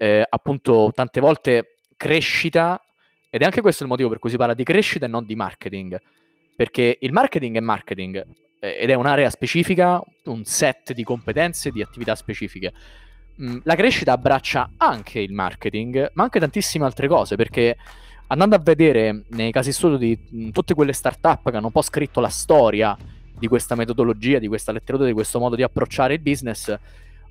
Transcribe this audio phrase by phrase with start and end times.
[0.00, 2.80] eh, appunto tante volte crescita,
[3.28, 5.34] ed è anche questo il motivo per cui si parla di crescita e non di
[5.34, 6.00] marketing,
[6.56, 8.26] perché il marketing è marketing
[8.60, 12.72] eh, ed è un'area specifica, un set di competenze, di attività specifiche.
[13.42, 17.76] Mm, la crescita abbraccia anche il marketing, ma anche tantissime altre cose, perché
[18.28, 21.72] andando a vedere nei casi studio di mh, mm, tutte quelle startup che hanno un
[21.72, 22.96] po' scritto la storia
[23.38, 26.74] di questa metodologia, di questa letteratura, di questo modo di approcciare il business,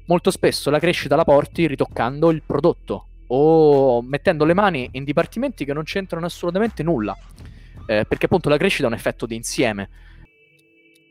[0.10, 5.66] molto spesso la crescita la porti ritoccando il prodotto o mettendo le mani in dipartimenti
[5.66, 7.16] che non c'entrano assolutamente nulla,
[7.86, 9.90] eh, perché appunto la crescita è un effetto di insieme.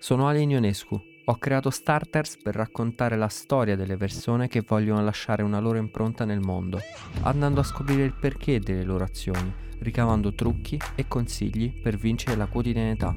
[0.01, 1.01] Sono Ale Ionescu.
[1.27, 6.25] Ho creato Starters per raccontare la storia delle persone che vogliono lasciare una loro impronta
[6.25, 6.81] nel mondo,
[7.23, 12.47] andando a scoprire il perché delle loro azioni, ricavando trucchi e consigli per vincere la
[12.47, 13.15] quotidianità,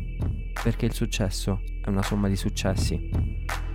[0.61, 3.70] perché il successo è una somma di successi.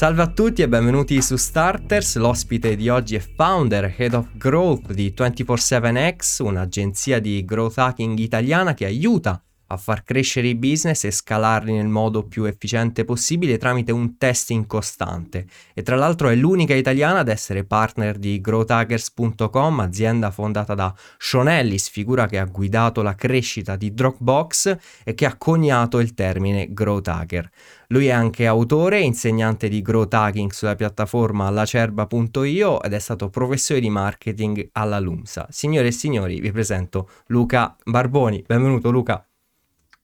[0.00, 4.92] Salve a tutti e benvenuti su Starters, l'ospite di oggi è founder, head of growth
[4.94, 11.10] di 24-7X, un'agenzia di growth hacking italiana che aiuta a far crescere i business e
[11.10, 15.46] scalarli nel modo più efficiente possibile tramite un testing costante.
[15.74, 21.48] E tra l'altro è l'unica italiana ad essere partner di growthhackers.com, azienda fondata da Sean
[21.48, 26.72] Ellis, figura che ha guidato la crescita di Dropbox e che ha coniato il termine
[26.72, 27.50] growth hacker.
[27.92, 33.30] Lui è anche autore e insegnante di growth hacking sulla piattaforma lacerba.io ed è stato
[33.30, 35.48] professore di marketing alla LUMSA.
[35.50, 38.44] Signore e signori, vi presento Luca Barboni.
[38.46, 39.26] Benvenuto Luca.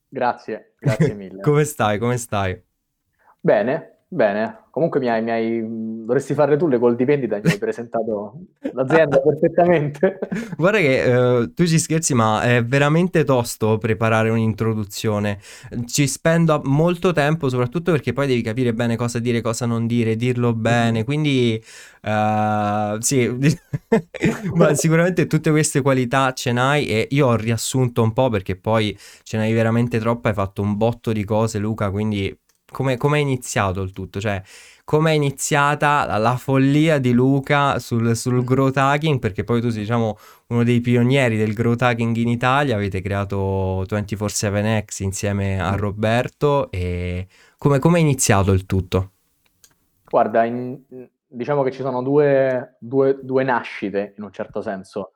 [0.08, 1.40] Grazie, grazie mille.
[1.42, 1.98] come stai?
[1.98, 2.60] Come stai?
[3.38, 4.64] Bene, bene.
[4.76, 5.64] Comunque mi hai, mi hai,
[6.04, 8.40] dovresti fare tu le call di vendita, mi hai presentato
[8.74, 10.18] l'azienda perfettamente.
[10.54, 15.38] Guarda che uh, tu ci scherzi, ma è veramente tosto preparare un'introduzione.
[15.86, 20.14] Ci spendo molto tempo, soprattutto perché poi devi capire bene cosa dire, cosa non dire,
[20.14, 21.04] dirlo bene.
[21.04, 21.58] Quindi
[22.02, 23.30] uh, sì,
[24.52, 28.94] ma sicuramente tutte queste qualità ce n'hai e io ho riassunto un po' perché poi
[29.22, 32.44] ce n'hai veramente troppo, hai fatto un botto di cose Luca, quindi
[32.96, 34.20] come è iniziato il tutto?
[34.20, 34.42] Cioè,
[34.84, 39.18] come è iniziata la, la, follia di Luca sul, sul growth hacking?
[39.18, 40.16] Perché poi tu sei, diciamo,
[40.48, 47.26] uno dei pionieri del growth hacking in Italia, avete creato 24-7X insieme a Roberto e
[47.58, 49.10] come, come è iniziato il tutto?
[50.08, 50.78] Guarda, in,
[51.26, 55.14] diciamo che ci sono due, due, due nascite in un certo senso.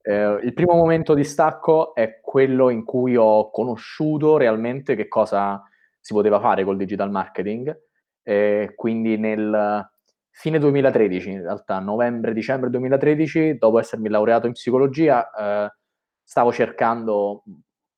[0.00, 5.62] Eh, il primo momento di stacco è quello in cui ho conosciuto realmente che cosa
[6.08, 7.78] si poteva fare col digital marketing.
[8.22, 9.86] Eh, quindi nel
[10.30, 15.74] fine 2013, in realtà novembre-dicembre 2013, dopo essermi laureato in psicologia, eh,
[16.22, 17.42] stavo cercando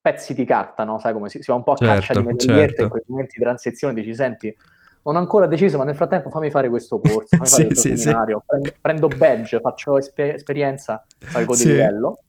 [0.01, 0.99] pezzi di carta, no?
[0.99, 2.83] Sai come si, si va un po' a certo, caccia di medagliette certo.
[2.83, 4.57] in quei momenti di transizione, dici, senti,
[5.05, 7.97] non ho ancora deciso, ma nel frattempo fammi fare questo corso, fammi fare questo sì,
[7.97, 8.45] seminario, sì.
[8.47, 11.69] Prendo, prendo, badge, faccio esper- esperienza, salgo di sì.
[11.69, 12.23] livello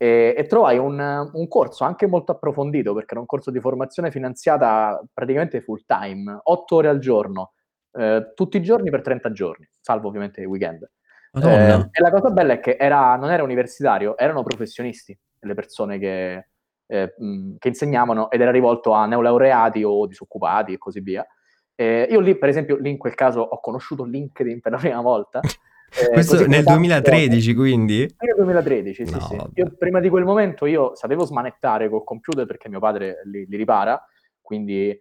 [0.00, 4.12] e, e trovai un, un, corso anche molto approfondito perché era un corso di formazione
[4.12, 7.52] finanziata praticamente full time, 8 ore al giorno,
[7.92, 10.88] eh, tutti i giorni per 30 giorni, salvo ovviamente i weekend.
[11.32, 15.98] Eh, e la cosa bella è che era, non era universitario, erano professionisti, le persone
[15.98, 16.46] che,
[16.86, 17.14] eh,
[17.58, 21.26] che insegnavano ed era rivolto a neolaureati o disoccupati e così via.
[21.74, 25.40] io lì, per esempio, lì in quel caso ho conosciuto LinkedIn per la prima volta
[25.90, 28.00] Eh, Questo nel 2013 quindi?
[28.18, 29.36] Nel 2013, sì, no, sì.
[29.54, 33.56] Io, prima di quel momento io sapevo smanettare col computer perché mio padre li, li
[33.56, 34.02] ripara,
[34.40, 34.98] quindi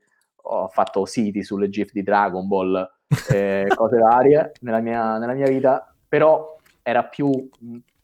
[0.50, 2.90] ho fatto siti sulle GIF di Dragon Ball,
[3.30, 7.50] eh, cose varie nella mia, nella mia vita, però era più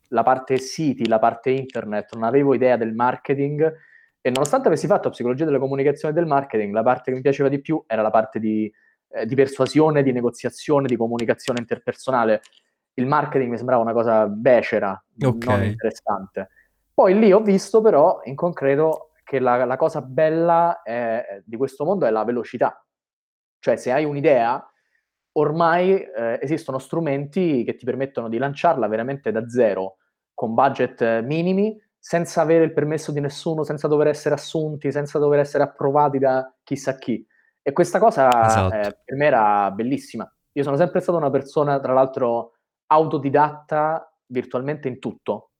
[0.10, 3.74] la parte siti, la parte internet, non avevo idea del marketing
[4.22, 7.50] e nonostante avessi fatto psicologia della comunicazione e del marketing, la parte che mi piaceva
[7.50, 8.72] di più era la parte di,
[9.10, 12.42] eh, di persuasione, di negoziazione, di comunicazione interpersonale
[12.96, 15.58] il marketing mi sembrava una cosa becera, okay.
[15.58, 16.50] non interessante.
[16.94, 21.86] Poi lì ho visto però in concreto che la, la cosa bella è, di questo
[21.86, 22.86] mondo è la velocità.
[23.60, 24.64] Cioè se hai un'idea,
[25.34, 29.98] ormai eh, esistono strumenti che ti permettono di lanciarla veramente da zero,
[30.34, 35.40] con budget minimi, senza avere il permesso di nessuno, senza dover essere assunti, senza dover
[35.40, 37.26] essere approvati da chissà chi.
[37.62, 38.76] E questa cosa esatto.
[38.76, 40.30] eh, per me era bellissima.
[40.52, 42.53] Io sono sempre stata una persona, tra l'altro,
[42.94, 45.52] autodidatta virtualmente in tutto,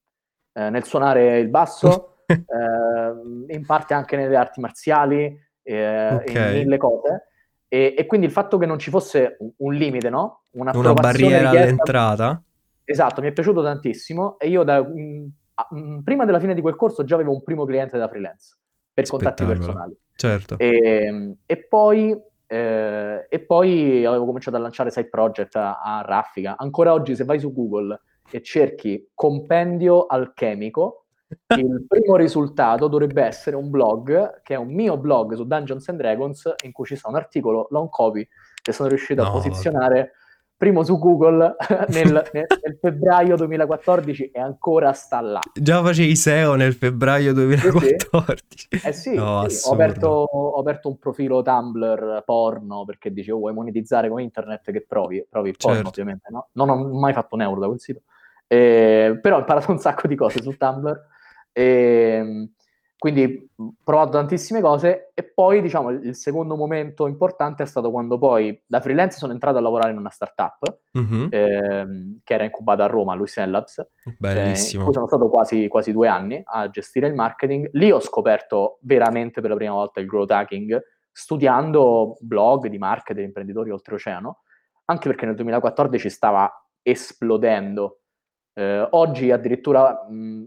[0.54, 6.54] eh, nel suonare il basso, eh, in parte anche nelle arti marziali, eh, okay.
[6.54, 7.28] in mille cose.
[7.68, 10.44] E, e, quindi il fatto che non ci fosse un, limite, no?
[10.52, 12.44] Una, Una barriera richiesta, all'entrata.
[12.84, 15.32] Esatto, mi è piaciuto tantissimo e io da, mh,
[15.70, 18.58] mh, prima della fine di quel corso già avevo un primo cliente da freelance
[18.94, 19.98] per contatti personali.
[20.16, 20.60] Certo.
[20.60, 22.16] E, e poi
[22.48, 26.56] eh, e poi avevo cominciato a lanciare side project a, a raffica.
[26.58, 28.00] Ancora oggi, se vai su Google
[28.30, 31.06] e cerchi compendio alchemico,
[31.58, 35.98] il primo risultato dovrebbe essere un blog che è un mio blog su Dungeons and
[35.98, 38.28] Dragons in cui ci sta un articolo long copy
[38.62, 39.30] che sono riuscito no.
[39.30, 40.14] a posizionare
[40.64, 41.58] primo su Google
[41.90, 45.42] nel, nel, nel, febbraio 2014 e ancora sta là.
[45.54, 48.70] Già facevi SEO nel febbraio 2014.
[48.82, 49.68] Eh sì, no, sì.
[49.68, 54.86] Ho, aperto, ho, aperto, un profilo Tumblr porno perché dicevo vuoi monetizzare con internet che
[54.88, 55.90] provi, provi il porno certo.
[55.90, 56.48] ovviamente, no?
[56.54, 58.02] Non ho mai fatto un euro da quel sito.
[58.48, 61.08] Eh, però ho imparato un sacco di cose su Tumblr.
[61.52, 62.50] E, ehm,
[63.04, 63.50] quindi
[63.84, 68.80] provato tantissime cose e poi diciamo il secondo momento importante è stato quando poi da
[68.80, 71.28] freelance sono entrato a lavorare in una startup mm-hmm.
[71.30, 73.86] ehm, che era incubata a Roma, Lucien Labs,
[74.18, 74.88] Bellissimo.
[74.88, 77.72] Eh, sono stato quasi, quasi, due anni a gestire il marketing.
[77.74, 83.26] Lì ho scoperto veramente per la prima volta il growth hacking studiando blog di marketing,
[83.26, 84.44] imprenditori oltreoceano,
[84.86, 86.50] anche perché nel 2014 stava
[86.82, 88.00] esplodendo.
[88.54, 90.46] Eh, oggi addirittura mh,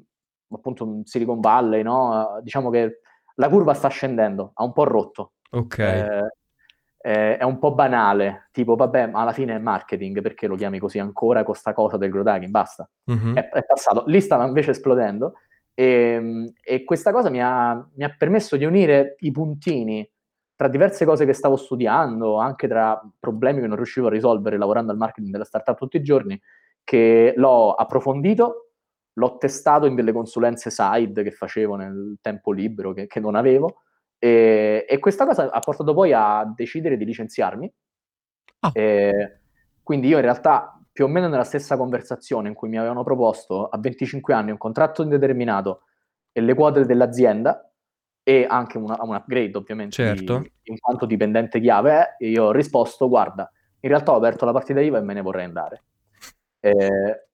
[0.50, 2.38] appunto Silicon Valley, no?
[2.42, 3.00] Diciamo che
[3.36, 5.32] la curva sta scendendo, ha un po' rotto.
[5.50, 5.78] Ok.
[5.78, 6.36] Eh,
[7.06, 10.78] eh, è un po' banale, tipo vabbè, ma alla fine è marketing, perché lo chiami
[10.78, 12.50] così ancora con sta cosa del growth hacking?
[12.50, 12.88] Basta.
[13.10, 13.36] Mm-hmm.
[13.36, 14.04] È, è, passato.
[14.06, 15.34] Lì stava invece esplodendo
[15.72, 20.08] e, ehm, e questa cosa mi ha, mi ha permesso di unire i puntini
[20.56, 24.90] tra diverse cose che stavo studiando, anche tra problemi che non riuscivo a risolvere lavorando
[24.90, 26.40] al marketing della startup tutti i giorni,
[26.82, 28.65] che l'ho approfondito
[29.18, 33.82] l'ho testato in delle consulenze side che facevo nel tempo libero che, che non avevo
[34.18, 37.72] e, e, questa cosa ha portato poi a decidere di licenziarmi.
[38.60, 38.70] Oh.
[38.72, 39.40] E,
[39.82, 43.68] quindi io in realtà più o meno nella stessa conversazione in cui mi avevano proposto
[43.68, 45.82] a 25 anni un contratto indeterminato
[46.32, 47.70] e le quote dell'azienda
[48.22, 50.38] e anche una, un upgrade ovviamente certo.
[50.38, 54.80] di, in quanto dipendente chiave, io ho risposto guarda, in realtà ho aperto la partita
[54.80, 55.84] IVA e me ne vorrei andare.
[56.60, 57.28] Eh,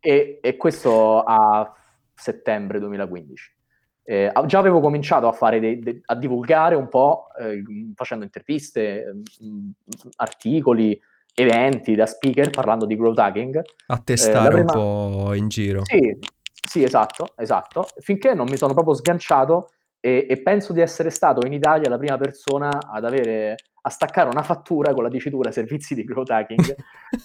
[0.00, 1.72] e, e questo a
[2.14, 3.58] settembre 2015.
[4.02, 7.62] Eh, già avevo cominciato a, fare dei, dei, a divulgare un po', eh,
[7.94, 9.70] facendo interviste, mh, mm,
[10.16, 11.00] articoli,
[11.34, 13.62] eventi da speaker parlando di growth hacking.
[13.86, 14.72] A testare eh, prima...
[14.72, 15.84] un po' in giro.
[15.84, 17.86] Sì, sì, esatto, esatto.
[17.98, 19.68] Finché non mi sono proprio sganciato
[20.00, 24.28] e, e, penso di essere stato in Italia la prima persona ad avere a staccare
[24.28, 26.74] una fattura con la dicitura servizi di growth hacking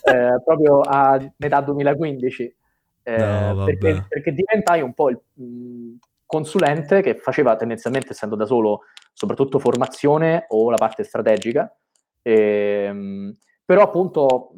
[0.03, 2.55] eh, proprio a metà 2015
[3.07, 3.17] eh,
[3.53, 8.81] no, perché, perché, diventai un po' il mh, consulente che faceva tendenzialmente, essendo da solo,
[9.13, 11.71] soprattutto formazione o la parte strategica,
[12.23, 14.53] ehm, però appunto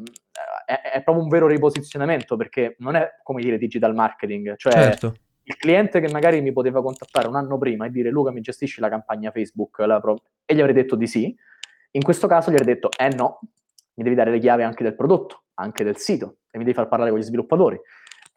[0.66, 5.14] è, è, proprio un vero riposizionamento perché non è come dire digital marketing, cioè certo.
[5.44, 8.80] il cliente che magari mi poteva contattare un anno prima e dire Luca mi gestisci
[8.80, 9.80] la campagna Facebook?
[9.80, 11.36] La pro-", e gli avrei detto di sì,
[11.92, 13.40] in questo caso gli avrei detto eh no,
[13.96, 16.88] mi devi dare le chiavi anche del prodotto, anche del sito e mi devi far
[16.88, 17.78] parlare con gli sviluppatori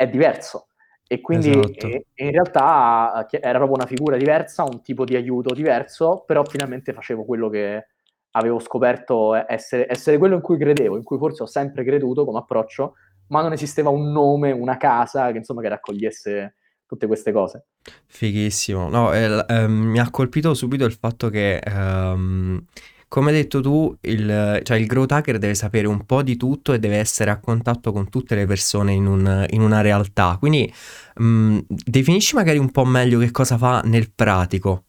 [0.01, 0.69] è diverso.
[1.07, 1.87] E quindi esatto.
[1.89, 6.95] e, in realtà era proprio una figura diversa, un tipo di aiuto diverso, però finalmente
[6.95, 7.87] facevo quello che
[8.31, 12.39] avevo scoperto essere, essere quello in cui credevo, in cui forse ho sempre creduto come
[12.39, 12.95] approccio,
[13.27, 16.55] ma non esisteva un nome, una casa che insomma che raccogliesse
[16.87, 17.67] tutte queste cose.
[18.07, 18.89] Fighissimo.
[18.89, 22.65] No, eh, eh, mi ha colpito subito il fatto che ehm,
[23.11, 26.73] come hai detto tu, il, cioè il growth hacker deve sapere un po' di tutto
[26.73, 30.37] e deve essere a contatto con tutte le persone in, un, in una realtà.
[30.39, 30.73] Quindi
[31.17, 34.85] mh, mm, definisci magari un po' meglio che cosa fa nel pratico.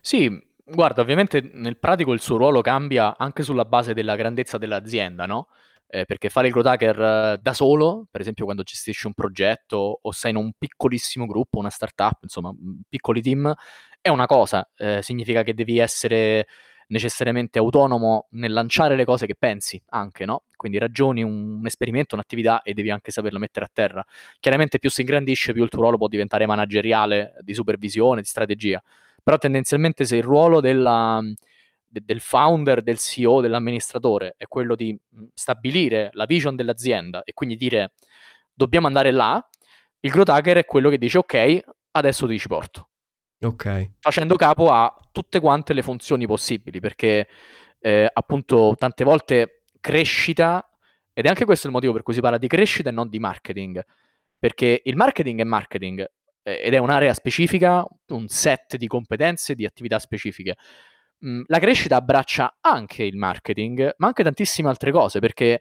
[0.00, 0.30] Sì,
[0.64, 5.48] guarda, ovviamente nel pratico il suo ruolo cambia anche sulla base della grandezza dell'azienda, no?
[5.88, 9.98] Eh, perché fare il growth hacker eh, da solo, per esempio quando gestisci un progetto
[10.00, 12.54] o sei in un piccolissimo gruppo, una startup, insomma,
[12.88, 13.52] piccoli team,
[14.00, 16.46] è una cosa, eh, significa che devi essere
[16.90, 20.44] necessariamente autonomo nel lanciare le cose che pensi anche, no?
[20.56, 24.04] Quindi ragioni un, un esperimento, un'attività e devi anche saperlo mettere a terra.
[24.38, 28.82] Chiaramente più si ingrandisce, più il tuo ruolo può diventare manageriale, di supervisione, di strategia.
[29.22, 31.20] Però tendenzialmente se il ruolo della,
[31.86, 34.98] de, del founder, del CEO, dell'amministratore è quello di
[35.34, 37.92] stabilire la vision dell'azienda e quindi dire
[38.52, 39.44] dobbiamo andare là,
[40.00, 41.60] il growth hacker è quello che dice ok,
[41.92, 42.88] adesso ti ci porto.
[43.42, 43.92] Ok.
[44.00, 47.28] Facendo capo a tutte quante le funzioni possibili, perché
[47.80, 50.68] eh, appunto tante volte crescita,
[51.12, 53.18] ed è anche questo il motivo per cui si parla di crescita e non di
[53.18, 53.84] marketing,
[54.38, 56.10] perché il marketing è marketing
[56.42, 60.56] eh, ed è un'area specifica, un set di competenze, di attività specifiche.
[61.24, 65.60] Mm, la crescita abbraccia anche il marketing, ma anche tantissime altre cose, perché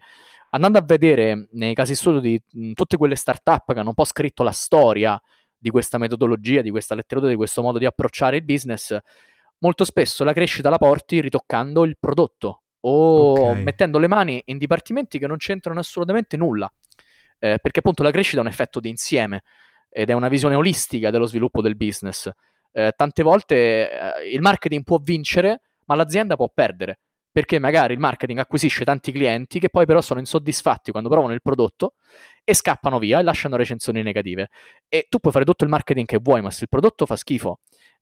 [0.52, 3.96] andando a vedere nei casi studio di mh, mm, tutte quelle startup che hanno un
[3.96, 5.22] po' scritto la storia
[5.58, 8.98] di questa metodologia, di questa letteratura, di questo modo di approcciare il business,
[9.60, 13.64] molto spesso la crescita la porti ritoccando il prodotto o okay.
[13.64, 16.72] mettendo le mani in dipartimenti che non c'entrano assolutamente nulla.
[17.42, 19.44] Eh, perché appunto la crescita è un effetto di insieme
[19.90, 22.30] ed è una visione olistica dello sviluppo del business.
[22.72, 27.00] Eh, tante volte eh, il marketing può vincere, ma l'azienda può perdere,
[27.32, 31.42] perché magari il marketing acquisisce tanti clienti che poi però sono insoddisfatti quando provano il
[31.42, 31.94] prodotto
[32.44, 34.50] e scappano via e lasciano recensioni negative.
[34.88, 37.60] E tu puoi fare tutto il marketing che vuoi, ma se il prodotto fa schifo,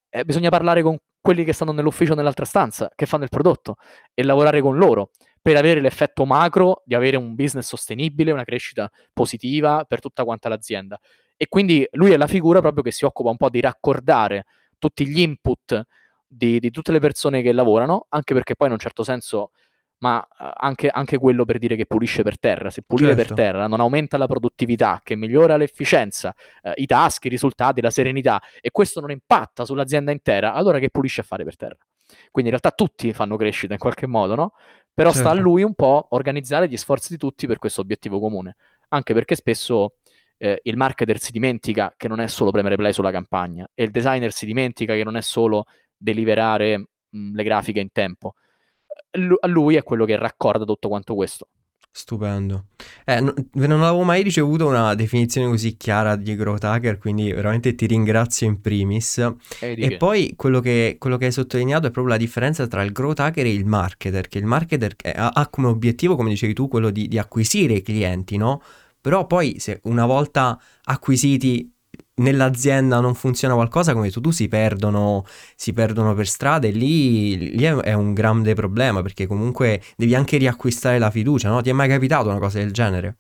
[0.10, 3.76] eh, bisogna parlare con quelli che stanno nell'ufficio nell'altra stanza, che fanno il prodotto,
[4.14, 5.10] e lavorare con loro
[5.42, 10.48] per avere l'effetto macro di avere un business sostenibile, una crescita positiva per tutta quanta
[10.48, 10.98] l'azienda.
[11.36, 14.46] E quindi lui è la figura proprio che si occupa un po' di raccordare
[14.80, 15.82] tutti gli input
[16.26, 19.52] di, di tutte le persone che lavorano, anche perché poi in un certo senso
[20.00, 22.70] ma eh, anche, anche, quello per dire che pulisce per terra.
[22.70, 23.34] Se pulire certo.
[23.34, 27.90] per terra non aumenta la produttività, che migliora l'efficienza, eh, i task, i risultati, la
[27.90, 31.78] serenità, e questo non impatta sull'azienda intera, allora che pulisce a fare per terra?
[32.32, 34.54] Quindi in realtà tutti fanno crescita in qualche modo, no?
[34.94, 35.28] Però certo.
[35.28, 35.50] sta a certo.
[35.50, 38.56] lui un po' organizzare gli sforzi di tutti per questo obiettivo comune.
[38.90, 39.96] Anche perché spesso
[40.38, 43.92] eh, il marketer si dimentica che non è solo premere play sulla campagna e il
[43.92, 45.66] designer si dimentica che non è solo
[45.98, 46.78] deliberare
[47.10, 48.36] mh, le grafiche in tempo
[49.12, 51.48] lui è quello che raccorda tutto quanto questo.
[51.98, 52.66] Stupendo.
[53.06, 57.74] Eh, no, non avevo mai ricevuto una definizione così chiara di growth hacker, quindi veramente
[57.74, 59.18] ti ringrazio in primis.
[59.60, 62.92] E, e poi quello che, quello che, hai sottolineato è proprio la differenza tra il
[62.92, 66.68] growth hacker e il marketer, che il marketer ha, ha come obiettivo, come dicevi tu,
[66.68, 68.62] quello di, di acquisire i clienti, no?
[69.02, 71.77] Però poi se una volta acquisiti
[72.18, 77.56] nell'azienda non funziona qualcosa, come tu, tu si perdono, si perdono per strada e lì,
[77.56, 81.62] lì, è un grande problema perché comunque devi anche riacquistare la fiducia, no?
[81.62, 83.18] Ti è mai capitato una cosa del genere?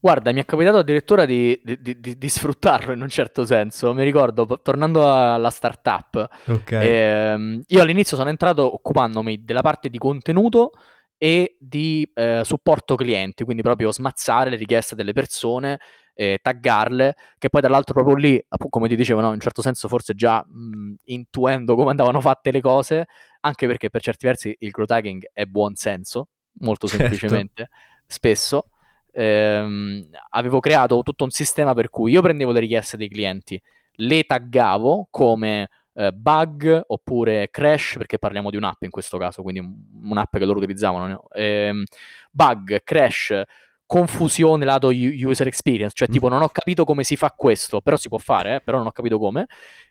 [0.00, 3.92] Guarda, mi è capitato addirittura di, di, di, di sfruttarlo in un certo senso.
[3.94, 6.88] Mi ricordo, tornando alla startup, okay.
[6.88, 10.70] ehm, io all'inizio sono entrato occupandomi della parte di contenuto
[11.16, 15.80] e di eh, supporto clienti, quindi proprio smazzare le richieste delle persone
[16.20, 19.86] eh, taggarle, che poi dall'altro proprio lì, come ti dicevo, no, in un certo senso
[19.86, 23.06] forse già mh, intuendo come andavano fatte le cose,
[23.40, 27.04] anche perché per certi versi il growth tagging è buon senso, molto certo.
[27.04, 27.68] semplicemente,
[28.04, 28.70] spesso.
[29.12, 33.60] Ehm, avevo creato tutto un sistema per cui io prendevo le richieste dei clienti,
[34.00, 39.60] le taggavo come eh, bug oppure crash, perché parliamo di un'app in questo caso, quindi
[40.02, 41.06] un'app che loro utilizzavano.
[41.06, 41.28] No?
[41.30, 41.84] Ehm,
[42.32, 43.40] bug, crash,
[43.88, 46.30] confusione lato user experience, cioè tipo mm.
[46.30, 48.92] non ho capito come si fa questo, però si può fare, eh, però non ho
[48.92, 49.46] capito come,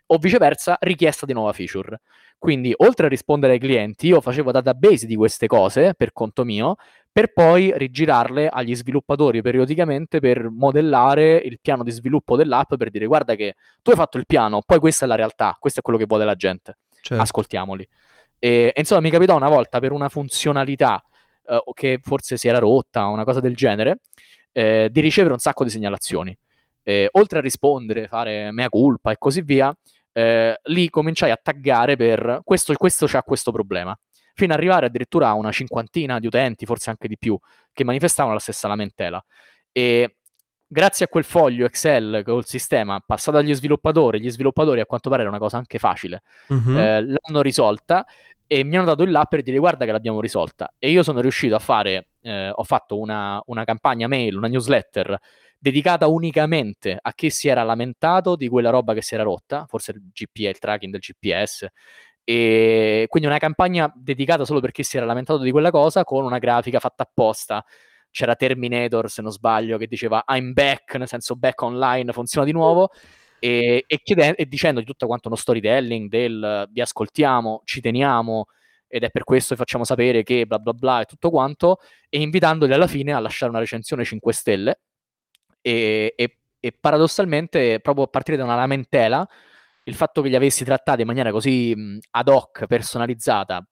[0.05, 1.99] o viceversa richiesta di nuova feature.
[2.37, 6.75] Quindi oltre a rispondere ai clienti, io facevo database di queste cose per conto mio,
[7.11, 13.07] per poi rigirarle agli sviluppatori periodicamente per modellare il piano di sviluppo dell'app per dire
[13.07, 15.97] guarda che tu hai fatto il piano, poi questa è la realtà, questo è quello
[15.97, 17.23] che vuole la gente, certo.
[17.23, 17.87] ascoltiamoli.
[18.37, 21.03] E insomma mi capitò una volta per una funzionalità
[21.47, 23.99] eh, che forse si era rotta o una cosa del genere,
[24.51, 26.37] eh, di ricevere un sacco di segnalazioni.
[26.83, 29.75] Eh, oltre a rispondere, fare mea culpa e così via,
[30.13, 33.97] eh, lì cominciai a taggare per questo, questo c'ha questo problema,
[34.33, 37.37] fino ad arrivare addirittura a una cinquantina di utenti, forse anche di più,
[37.73, 39.23] che manifestavano la stessa lamentela.
[39.71, 40.15] E
[40.65, 45.21] grazie a quel foglio Excel col sistema passato agli sviluppatori, gli sviluppatori a quanto pare
[45.21, 46.77] era una cosa anche facile, uh-huh.
[46.77, 48.05] eh, l'hanno risolta
[48.47, 51.19] e mi hanno dato il là per dire guarda che l'abbiamo risolta e io sono
[51.19, 55.19] riuscito a fare, eh, ho fatto una, una, campagna mail, una newsletter
[55.59, 59.91] dedicata unicamente a chi si era lamentato di quella roba che si era rotta, forse
[59.91, 61.67] il GPS, il tracking del GPS,
[62.23, 66.23] e quindi una campagna dedicata solo per chi si era lamentato di quella cosa con
[66.25, 67.63] una grafica fatta apposta.
[68.11, 72.51] C'era Terminator, se non sbaglio, che diceva I'm back, nel senso back online, funziona di
[72.51, 72.91] nuovo
[73.39, 78.45] e, e, chiede, e dicendo di tutto quanto uno storytelling del vi ascoltiamo, ci teniamo
[78.87, 81.79] ed è per questo che facciamo sapere che bla bla bla e tutto quanto
[82.09, 84.79] e invitandoli alla fine a lasciare una recensione 5 stelle.
[85.61, 89.27] E, e, e paradossalmente proprio a partire da una lamentela
[89.87, 91.75] il fatto che li avessi trattati in maniera così
[92.11, 93.65] ad hoc, personalizzata,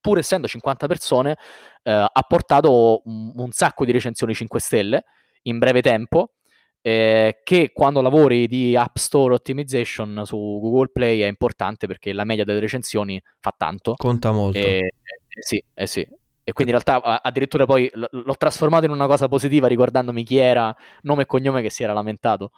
[0.00, 1.36] pur essendo 50 persone,
[1.82, 5.04] eh, ha portato un, un, sacco di recensioni 5 stelle
[5.42, 6.34] in breve tempo
[6.82, 12.24] eh, che quando lavori di App Store Optimization su Google Play è importante perché la
[12.24, 13.94] media delle recensioni fa tanto.
[13.96, 14.58] Conta molto.
[14.58, 14.92] Eh,
[15.40, 16.06] sì, eh sì.
[16.44, 20.38] E quindi in realtà addirittura poi l- l'ho trasformato in una cosa positiva ricordandomi chi
[20.38, 22.50] era, nome e cognome che si era lamentato.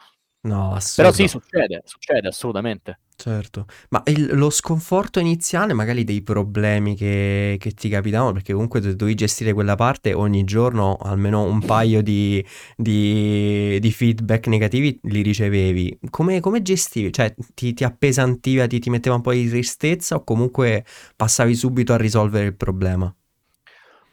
[0.45, 1.13] No, assurdo.
[1.13, 2.99] Però sì, succede, succede assolutamente.
[3.17, 8.81] Certo, ma il- lo sconforto iniziale, magari dei problemi che, che ti capitavano, perché comunque
[8.81, 12.45] tu dovevi gestire quella parte ogni giorno, almeno un paio di,
[12.77, 16.01] di- di feedback negativi li ricevevi.
[16.11, 17.13] Come, come gestivi?
[17.13, 20.85] Cioè, ti, ti appesantiva, ti, ti metteva un po' di tristezza o comunque
[21.17, 23.15] passavi subito a risolvere il problema?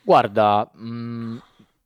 [0.04, 1.38] Guarda, mh,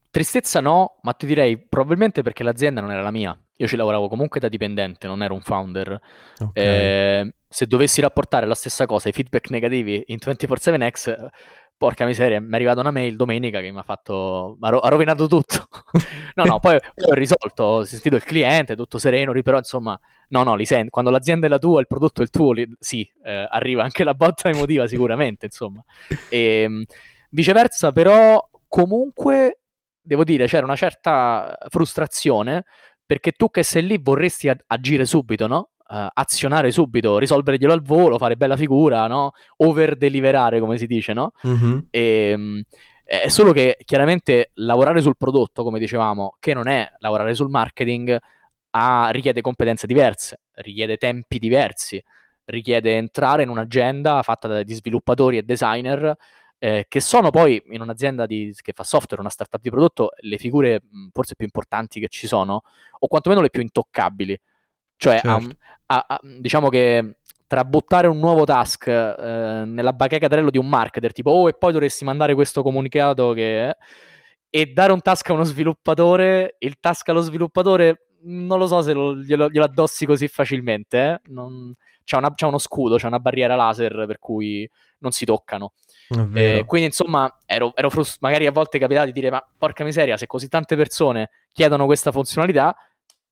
[0.10, 3.38] tristezza no, ma ti direi probabilmente perché l'azienda non era la mia.
[3.58, 6.00] Io ci lavoravo comunque da dipendente, non ero un founder.
[6.40, 6.50] Ok.
[6.54, 11.28] Eh, se dovessi rapportare la stessa cosa, i feedback negativi in 24-7X,
[11.78, 14.90] porca miseria, mi è arrivata una mail domenica che mi ha fatto, ha, ro- ha
[14.90, 15.68] rovinato tutto.
[16.36, 19.98] no, no, poi, poi ho risolto, ho sentito il cliente, tutto sereno, però insomma,
[20.30, 20.90] no, no, li senti.
[20.90, 24.04] Quando l'azienda è la tua, il prodotto è il tuo, li- sì, eh, arriva anche
[24.04, 25.84] la botta emotiva sicuramente, insomma.
[26.30, 26.84] E, ehm,
[27.30, 29.60] viceversa, però, comunque,
[30.02, 32.66] devo dire, c'era una certa frustrazione
[33.06, 35.70] perché tu che sei lì vorresti agire subito, no?
[35.88, 39.34] Uh, azionare subito, risolverglielo al volo, fare bella figura, no?
[39.58, 41.32] Over deliverare, come si dice, no?
[41.48, 41.78] Mm-hmm.
[41.92, 42.62] E, um,
[43.04, 48.18] è solo che chiaramente lavorare sul prodotto, come dicevamo, che non è lavorare sul marketing,
[48.72, 52.04] ha, richiede competenze diverse, richiede tempi diversi,
[52.46, 56.16] richiede entrare in un'agenda fatta da sviluppatori e designer
[56.58, 60.38] eh, che sono poi in un'azienda di, che fa software, una startup di prodotto, le
[60.38, 62.64] figure mh, forse più importanti che ci sono,
[63.00, 64.40] o quantomeno le più intoccabili.
[64.98, 65.56] Cioè, certo.
[65.88, 71.12] a, a, diciamo che tra buttare un nuovo task eh, nella bacheca di un marketer,
[71.14, 73.76] tipo, oh, e poi dovresti mandare questo comunicato che...
[74.50, 78.94] e dare un task a uno sviluppatore, il task allo sviluppatore non lo so se
[78.94, 80.98] lo, glielo, glielo, addossi così facilmente.
[80.98, 81.22] Eh?
[81.32, 84.70] Non, c'è, una, c'è, uno scudo, c'è una barriera laser per cui
[85.00, 85.74] non si toccano.
[86.34, 90.18] Eh, quindi insomma ero, ero frust- magari a volte capitava di dire ma porca miseria
[90.18, 92.76] se così tante persone chiedono questa funzionalità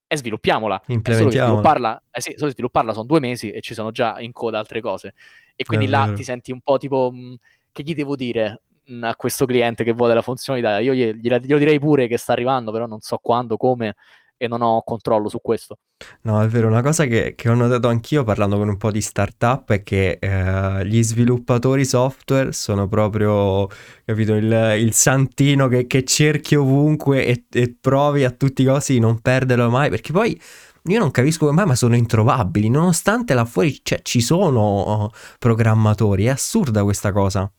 [0.07, 0.81] e sviluppiamola.
[0.87, 1.31] Implementiamola.
[1.31, 4.59] solo svilupparla, eh sì, solo svilupparla sono due mesi e ci sono già in coda
[4.59, 5.13] altre cose.
[5.55, 7.35] E quindi là ti senti un po' tipo mh,
[7.71, 8.61] che gli devo dire
[9.01, 10.79] a questo cliente che vuole la funzionalità?
[10.79, 13.95] Io glielo direi pure che sta arrivando però non so quando, come
[14.43, 15.77] e non ho controllo su questo.
[16.21, 18.99] No, è vero, una cosa che, che ho notato anch'io parlando con un po' di
[18.99, 23.67] startup è che eh, gli sviluppatori software sono proprio,
[24.03, 28.93] capito, il, il santino che, che, cerchi ovunque e, e provi a tutti i costi
[28.93, 30.39] di non perderlo mai, perché poi
[30.83, 35.11] io non capisco come mai, ma sono introvabili, nonostante là fuori cioè, ci sono oh,
[35.39, 37.49] programmatori, è assurda questa cosa.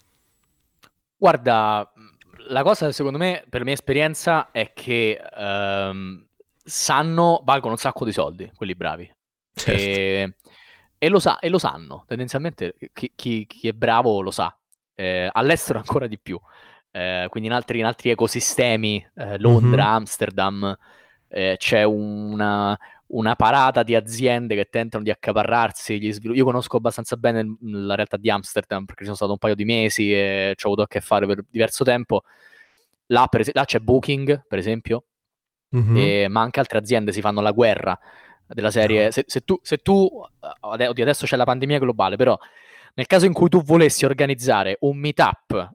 [1.17, 1.91] Guarda,
[2.49, 6.23] la cosa secondo me, per mia esperienza, è che um,
[6.65, 9.13] sanno, valgono un sacco di soldi, quelli bravi.
[9.53, 9.81] Certo.
[9.81, 10.35] E,
[10.99, 14.57] e, lo sa, e, lo sanno, tendenzialmente chi, chi, chi è bravo lo sa,
[14.95, 16.41] eh, all'estero ancora di più,
[16.91, 19.95] eh, quindi in altri, in altri ecosistemi, eh, Londra, mm-hmm.
[19.95, 20.79] Amsterdam,
[21.29, 26.39] eh, c'è una, una, parata di aziende che tentano di accaparrarsi gli sviluppi.
[26.39, 29.65] Io conosco abbastanza bene la realtà di Amsterdam perché ci sono stato un paio di
[29.65, 32.23] mesi e ci ho avuto a che fare per diverso tempo.
[33.07, 35.07] Là, es- là c'è Booking, per esempio,
[35.75, 35.97] mm-hmm.
[35.97, 37.99] e, ma anche altre aziende si fanno la guerra
[38.47, 39.05] della serie.
[39.05, 39.11] No.
[39.11, 40.09] Se, se, tu, se tu,
[40.61, 42.39] oddio, adesso c'è la pandemia globale, però
[42.95, 45.71] nel caso in cui tu volessi organizzare un meetup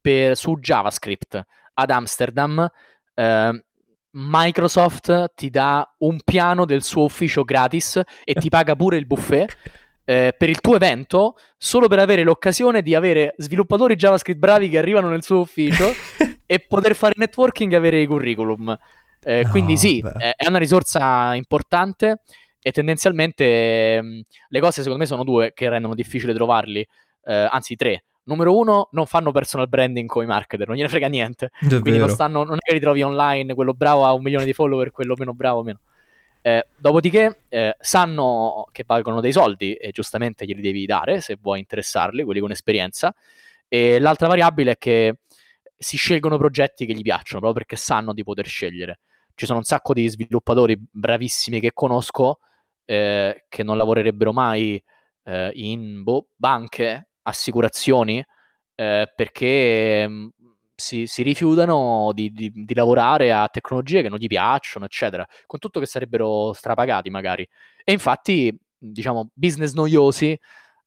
[0.00, 1.42] per, su JavaScript
[1.74, 2.70] ad Amsterdam,
[3.14, 3.64] eh,
[4.12, 9.56] Microsoft ti dà un piano del suo ufficio gratis e ti paga pure il buffet.
[10.02, 14.78] Eh, per il tuo evento solo per avere l'occasione di avere sviluppatori JavaScript bravi che
[14.78, 15.92] arrivano nel suo ufficio
[16.46, 18.76] e poter fare networking e avere i curriculum.
[19.22, 20.34] Eh, no, quindi sì, beh.
[20.34, 22.22] è una risorsa importante
[22.62, 26.86] e tendenzialmente mh, mm, le cose secondo me sono due che rendono difficile trovarli,
[27.24, 28.04] eh, anzi tre.
[28.24, 31.50] Numero uno, non fanno personal branding con i marketer, non gliene frega niente.
[31.58, 34.52] Quindi non, stanno, non è che li trovi online, quello bravo ha un milione di
[34.52, 35.80] follower, quello meno bravo meno.
[36.42, 41.58] Eh, dopodiché eh, sanno che valgono dei soldi e giustamente glieli devi dare se vuoi
[41.58, 43.12] interessarli, quelli con esperienza.
[43.66, 45.16] E l'altra variabile è che
[45.76, 49.00] si scelgono progetti che gli piacciono proprio perché sanno di poter scegliere
[49.40, 52.40] ci sono un sacco di sviluppatori bravissimi che conosco
[52.84, 54.82] eh, che non lavorerebbero mai
[55.24, 58.22] eh, in boh, banche, assicurazioni,
[58.74, 60.26] eh, perché mm,
[60.74, 65.58] si, si, rifiutano di, di, di, lavorare a tecnologie che non gli piacciono, eccetera, con
[65.58, 67.48] tutto che sarebbero strapagati magari.
[67.82, 70.38] E infatti, diciamo, business noiosi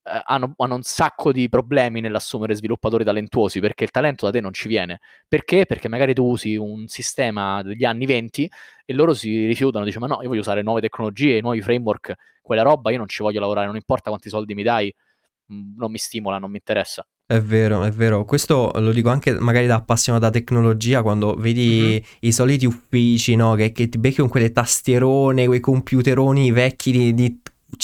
[0.03, 4.53] hanno, hanno, un sacco di problemi nell'assumere sviluppatori talentuosi perché il talento da te non
[4.53, 4.99] ci viene.
[5.27, 5.65] Perché?
[5.65, 8.51] Perché magari tu usi un sistema degli anni 20
[8.85, 12.63] e loro si rifiutano, dicono ma no, io voglio usare nuove tecnologie, nuovi framework, quella
[12.63, 14.93] roba io non ci voglio lavorare, non importa quanti soldi mi dai,
[15.51, 17.05] mm, non mi stimola, non mi interessa.
[17.25, 18.25] È vero, è vero.
[18.25, 22.03] Questo lo dico anche magari da appassionato da tecnologia, quando vedi mm-hmm.
[22.19, 23.55] i soliti uffici, no?
[23.55, 27.41] Che, che, ti becchi con quelle tastierone, quei computeroni vecchi di, di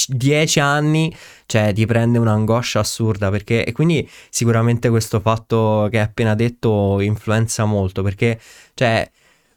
[0.08, 6.06] 10 anni, cioè ti prende un'angoscia assurda perché e quindi sicuramente questo fatto che hai
[6.06, 8.40] appena detto influenza molto perché
[8.74, 9.10] cioè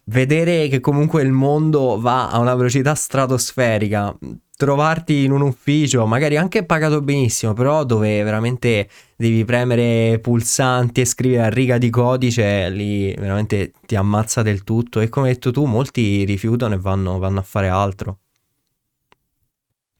[0.05, 4.17] vedere che comunque il mondo va a una velocità stratosferica
[4.63, 11.05] trovarti in un ufficio, magari anche pagato benissimo, però dove veramente devi premere pulsanti e
[11.05, 15.01] scrivere a riga di codice, lì veramente ti ammazza del tutto.
[15.01, 18.22] E come hai detto tu, molti rifiutano e vanno, vanno a fare altro.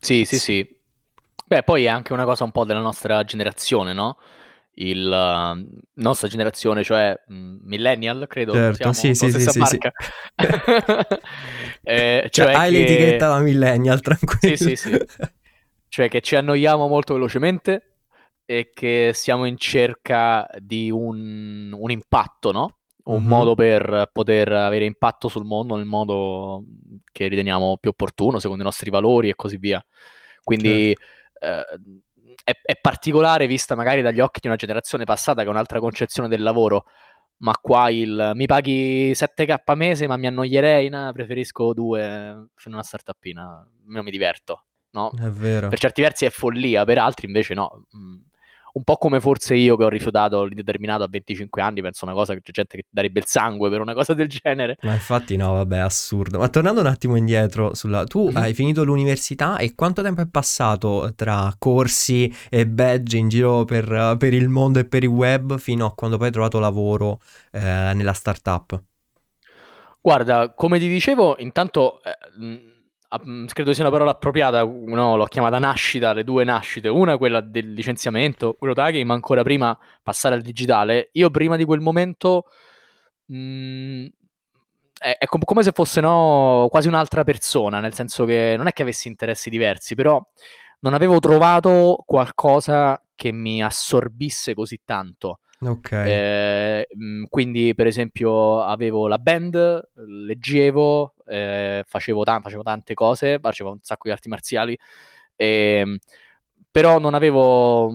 [0.03, 0.69] Sì, sì, sì.
[1.47, 4.19] Beh, poi è anche una cosa un po' della nostra generazione, no?
[4.75, 8.53] Il uh, nostra generazione, cioè mh, millennial, credo.
[8.53, 9.79] Certo, sì, sì, sì, sì, sì.
[11.83, 12.79] eh, cioè, cioè hai che...
[12.79, 14.57] l'etichetta da millennial, tranquillo.
[14.57, 14.99] Sì, sì, sì.
[15.89, 17.99] cioè che ci annoiamo molto velocemente
[18.45, 22.79] e che siamo in cerca di un, un impatto, no?
[23.05, 23.29] Un mm-hmm.
[23.29, 26.65] modo per poter avere impatto sul mondo nel modo
[27.11, 29.85] che riteniamo più opportuno, secondo i nostri valori e così via.
[30.43, 30.97] Quindi
[31.41, 31.67] certo.
[31.71, 35.81] eh, è, è, particolare vista magari dagli occhi di una generazione passata che ha un'altra
[35.81, 36.87] concezione del lavoro,
[37.39, 41.11] ma qua il mi paghi 7k a mese ma mi annoierei, no?
[41.13, 44.65] preferisco due fino a una startupina, non mi diverto.
[44.91, 45.11] No?
[45.11, 45.69] È vero.
[45.69, 47.87] Per certi versi è follia, per altri invece no.
[48.75, 52.33] Un po' come forse io che ho rifiutato l'indeterminato a 25 anni, penso una cosa
[52.33, 54.79] che c'è gente che darebbe il sangue per una cosa del genere.
[54.83, 56.39] Ma infatti no, vabbè, assurdo.
[56.39, 58.05] Ma tornando un attimo indietro, sulla...
[58.05, 58.37] tu mm-hmm.
[58.37, 64.17] hai finito l'università e quanto tempo è passato tra corsi e badge in giro per,
[64.19, 67.61] per il mondo e per il web fino a quando poi hai trovato lavoro eh,
[67.61, 68.83] nella startup?
[70.01, 72.03] Guarda, come ti dicevo, intanto...
[72.03, 72.71] Eh,
[73.53, 77.73] credo sia una parola appropriata, no, l'ho chiamata nascita, le due nascite, una quella del
[77.73, 81.11] licenziamento, quello Grotaghi, ma ancora prima passare al digitale.
[81.13, 82.47] Io prima di quel momento
[83.27, 84.07] mh, mm,
[84.99, 88.73] è, è com- come se fosse no, quasi un'altra persona, nel senso che non è
[88.73, 90.25] che avessi interessi diversi, però
[90.81, 95.41] non avevo trovato qualcosa che mi assorbisse così tanto.
[95.61, 95.93] Ok.
[95.93, 96.87] Eh,
[97.29, 103.79] quindi, per esempio, avevo la band, leggevo, eh, facevo, t- facevo, tante cose, facevo un
[103.81, 104.79] sacco di arti marziali,
[105.37, 105.99] eh,
[106.71, 107.91] però non avevo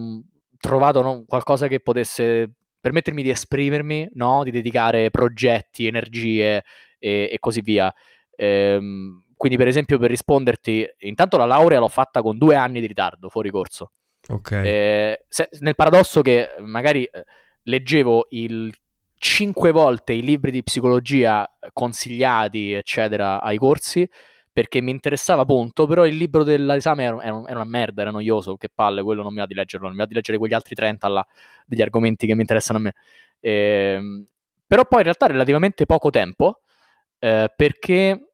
[0.60, 4.44] trovato no, qualcosa che potesse permettermi di esprimermi, no?
[4.44, 6.64] di dedicare progetti, energie
[6.98, 7.94] e, e così via.
[8.36, 12.88] Ehm, quindi, per esempio, per risponderti, intanto la laurea l'ho fatta con due anni di
[12.88, 13.92] ritardo, fuori corso.
[14.30, 14.52] Ok.
[14.52, 17.24] Eh, se, nel paradosso che magari eh,
[17.64, 18.74] leggevo il
[19.18, 24.08] cinque volte i libri di psicologia consigliati, eccetera, ai corsi
[24.58, 28.58] perché mi interessava appunto, però il libro dell'esame era, era, era, una merda, era noioso,
[28.58, 30.74] che palle, quello non mi va di leggerlo, non mi va di leggere quegli altri
[30.74, 31.28] 30 là,
[31.64, 32.94] degli argomenti che mi interessano a me.
[33.40, 34.26] Eh,
[34.66, 36.62] però poi in realtà relativamente poco tempo,
[37.20, 38.32] eh, perché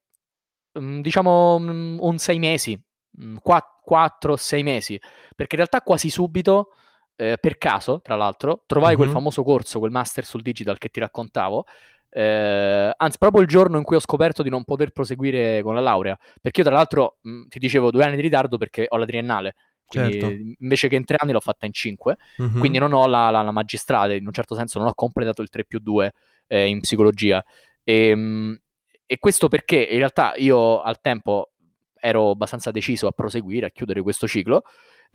[0.80, 2.82] mm, diciamo mm, un sei mesi,
[3.14, 4.98] 4-6 mm, mesi,
[5.36, 6.70] perché in realtà quasi subito
[7.16, 8.98] eh, per caso, tra l'altro, trovai uh-huh.
[8.98, 11.66] quel famoso corso, quel master sul digital che ti raccontavo.
[12.10, 15.82] Eh, anzi, proprio il giorno in cui ho scoperto di non poter proseguire con la
[15.82, 19.06] laurea, perché io, tra l'altro, mh, ti dicevo due anni di ritardo perché ho la
[19.06, 19.56] triennale.
[19.88, 20.32] Certo.
[20.60, 22.58] Invece che in tre anni l'ho fatta in cinque, uh-huh.
[22.58, 25.50] quindi non ho la, la, la, magistrale, in un certo senso non ho completato il
[25.50, 26.14] 3 più 2
[26.48, 27.44] eh, in psicologia.
[27.84, 28.62] E, mh,
[29.06, 31.52] e questo perché in realtà io al tempo
[32.00, 34.64] ero abbastanza deciso a proseguire, a chiudere questo ciclo,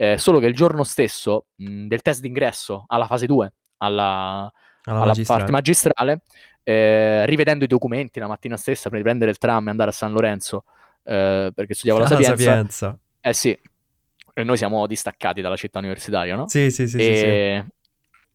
[0.01, 4.51] eh, solo che il giorno stesso mh, del test d'ingresso alla fase 2, alla,
[4.85, 5.39] alla, alla magistrale.
[5.39, 6.21] parte magistrale,
[6.63, 9.93] eh, rivedendo i documenti la mattina stessa prima di prendere il tram e andare a
[9.93, 10.65] San Lorenzo,
[11.03, 12.37] eh, perché studiavo la Sapienza.
[12.37, 12.99] Sapienza.
[13.21, 13.59] Eh sì,
[14.35, 16.47] e noi siamo distaccati dalla città universitaria, no?
[16.47, 16.97] Sì, sì, sì.
[16.97, 17.77] E, sì, sì.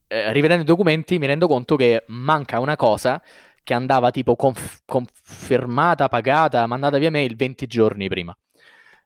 [0.07, 3.21] Eh, rivedendo i documenti mi rendo conto che manca una cosa
[3.63, 8.37] che andava tipo conf- confermata, pagata, mandata via mail 20 giorni prima.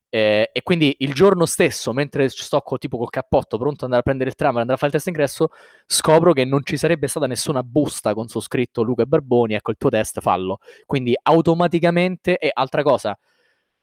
[0.09, 3.99] Eh, e quindi il giorno stesso, mentre sto co, tipo col cappotto pronto ad andare
[4.01, 5.49] a prendere il tram e andare a fare il test ingresso,
[5.85, 9.77] scopro che non ci sarebbe stata nessuna busta con su scritto Luca Barboni, ecco il
[9.77, 10.59] tuo test, fallo.
[10.85, 13.17] Quindi automaticamente, e altra cosa,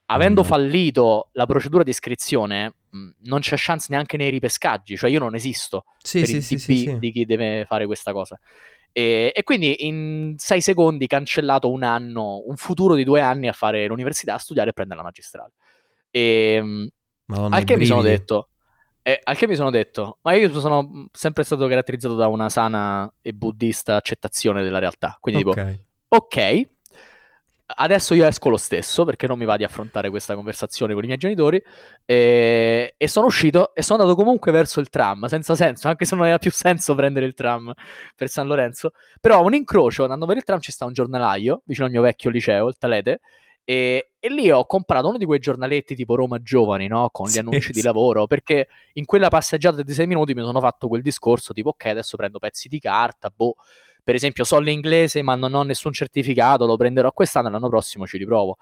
[0.06, 0.44] avendo mm.
[0.44, 5.18] fallito la procedura di iscrizione, mh, mm, non c'è chance neanche nei ripescaggi, cioè io
[5.18, 8.38] non esisto sì, per sì, il sì, sì, di chi deve fare questa cosa.
[8.96, 13.52] E, e, quindi in sei secondi cancellato un anno, un futuro di due anni a
[13.52, 15.52] fare l'università, a studiare e prendere la magistrale.
[16.16, 16.88] E, ehm,
[17.26, 18.50] Madonna, al che mi sono detto,
[19.02, 23.12] eh, al che mi sono detto, ma io sono sempre stato caratterizzato da una sana
[23.20, 25.18] e buddista accettazione della realtà.
[25.18, 25.72] Quindi okay.
[25.72, 26.68] dico, ok,
[27.66, 31.06] adesso io esco lo stesso perché non mi va di affrontare questa conversazione con i
[31.06, 31.60] miei genitori
[32.04, 36.14] e, e, sono uscito e sono andato comunque verso il tram, senza senso, anche se
[36.14, 37.72] non aveva più senso prendere il tram
[38.14, 38.92] per San Lorenzo.
[39.20, 42.30] Però un incrocio, andando per il tram, ci sta un giornalaio vicino al mio vecchio
[42.30, 43.20] liceo, il Talete,
[43.64, 47.10] e, e, lì ho comprato uno di quei giornaletti tipo Roma Giovani, no?
[47.12, 47.72] Con gli sì, annunci sì.
[47.72, 51.70] di lavoro, perché in quella passeggiata di sei minuti mi sono fatto quel discorso tipo,
[51.70, 53.56] ok, adesso prendo pezzi di carta, boh,
[54.02, 58.16] per esempio so l'inglese ma non ho nessun certificato, lo prenderò quest'anno, l'anno prossimo ci
[58.16, 58.56] riprovo.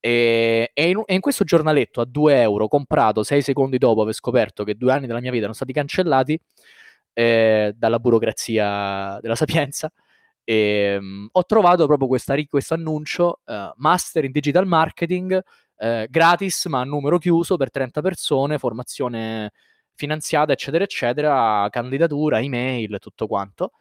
[0.00, 4.12] E, e, in, e, in, questo giornaletto a 2 euro, comprato sei secondi dopo aver
[4.14, 6.38] scoperto che due anni della mia vita erano stati cancellati
[7.14, 9.90] eh, dalla burocrazia della sapienza,
[10.46, 15.42] e, um, ho trovato proprio questo annuncio, uh, Master in Digital Marketing,
[15.78, 19.50] uh, gratis ma a numero chiuso per 30 persone, formazione
[19.94, 23.72] finanziata, eccetera, eccetera, candidatura, email, tutto quanto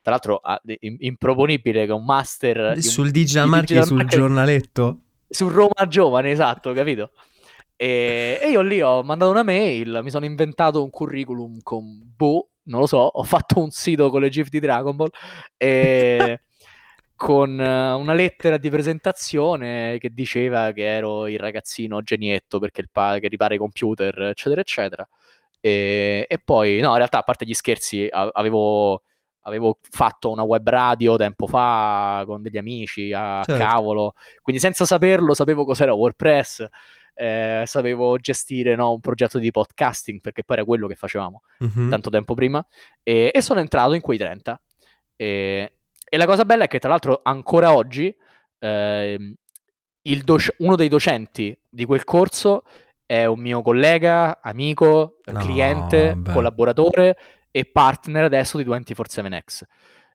[0.00, 0.40] tra l'altro
[0.80, 7.10] improponibile che un master sul un, digital marketing sul giornaletto su Roma Giovane, esatto, capito?
[7.76, 12.48] E, e, io lì ho mandato una mail, mi sono inventato un curriculum con boh,
[12.68, 15.10] non lo so, ho fatto un sito con le GIF di Dragon Ball
[15.56, 16.40] e
[17.16, 23.18] con una lettera di presentazione che diceva che ero il ragazzino genietto perché il pa-
[23.18, 25.08] che ripara i computer, eccetera, eccetera.
[25.60, 29.02] E, e, poi, no, in realtà, a parte gli scherzi, avevo
[29.48, 33.62] avevo fatto una web radio tempo fa con degli amici a certo.
[33.62, 36.66] cavolo, quindi senza saperlo sapevo cos'era WordPress,
[37.18, 41.90] eh, sapevo gestire no, un progetto di podcasting perché poi era quello che facevamo mm-hmm.
[41.90, 42.64] tanto tempo prima
[43.02, 44.60] e, e, sono entrato in quei 30
[45.16, 45.72] e,
[46.08, 48.14] e, la cosa bella è che tra l'altro ancora oggi
[48.60, 49.34] eh,
[50.22, 52.62] doc- uno dei docenti di quel corso
[53.04, 56.32] è un mio collega, amico, no, cliente, beh.
[56.32, 57.16] collaboratore
[57.50, 59.62] e partner adesso di 24-7X.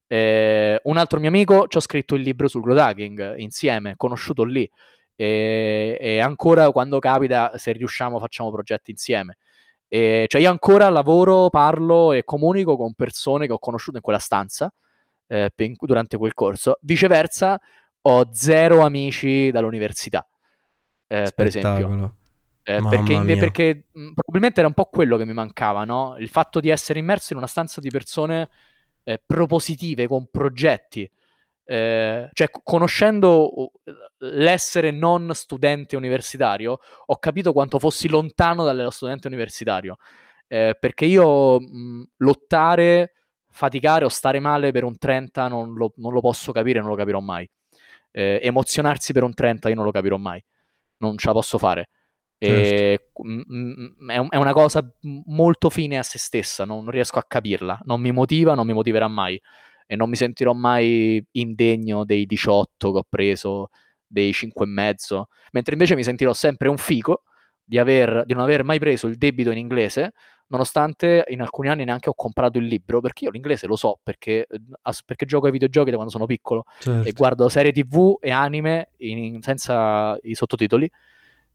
[0.07, 4.43] Eh, un altro mio amico ci ha scritto il libro sul growth hacking insieme, conosciuto
[4.43, 4.69] lì.
[5.15, 9.37] E, e, ancora quando capita, se riusciamo, facciamo progetti insieme.
[9.87, 14.19] E, cioè, io ancora lavoro, parlo e comunico con persone che ho conosciuto in quella
[14.19, 14.73] stanza
[15.27, 16.77] eh, durante quel corso.
[16.81, 17.59] Viceversa,
[18.01, 20.27] ho zero amici dall'università,
[21.07, 22.15] eh, per esempio.
[22.65, 26.15] Eh, perché, perché mh, probabilmente era un po' quello che mi mancava, no?
[26.17, 28.49] Il fatto di essere immerso in una stanza di persone
[29.03, 31.09] eh, propositive, con progetti.
[31.65, 33.71] Eh, cioè, conoscendo
[34.19, 39.97] l'essere non studente universitario, ho capito quanto fossi lontano dallo studente universitario.
[40.47, 43.13] Eh, perché io mh, lottare,
[43.49, 46.95] faticare o stare male per un 30 non lo, non lo posso capire, non lo
[46.95, 47.49] capirò mai.
[48.11, 50.43] Eh, emozionarsi per un 30 io non lo capirò mai.
[50.97, 51.89] Non ce la posso fare.
[52.37, 53.23] Certo.
[53.23, 58.01] E, mh, è, una cosa molto fine a se stessa, non riesco a capirla, non
[58.01, 59.41] mi motiva, non mi motiverà mai
[59.93, 63.69] e non mi sentirò mai indegno dei 18 che ho preso,
[64.07, 67.21] dei 5 e mezzo, mentre invece mi sentirò sempre un fico
[67.63, 70.13] di, aver, di non aver mai preso il debito in inglese,
[70.47, 74.47] nonostante in alcuni anni neanche ho comprato il libro, perché io l'inglese lo so, perché,
[75.05, 77.07] perché gioco ai videogiochi da quando sono piccolo certo.
[77.07, 80.89] e guardo serie tv e anime in, senza i sottotitoli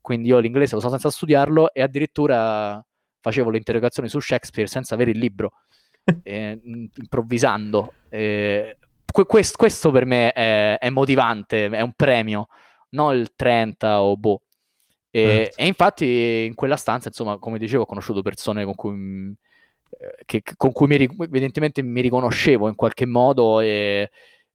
[0.00, 2.82] quindi io l'inglese lo so senza studiarlo e addirittura
[3.20, 5.52] facevo le interrogazioni su Shakespeare senza avere il libro,
[6.22, 7.94] eh, improvvisando.
[8.08, 12.48] Eh, questo, questo, per me è, è, motivante, è un premio,
[12.90, 14.42] non il 30 o boh.
[15.10, 15.56] E, certo.
[15.56, 19.34] e, infatti in quella stanza, insomma, come dicevo, ho conosciuto persone con cui,
[19.98, 24.10] eh, che, con cui mi, evidentemente mi riconoscevo in qualche modo e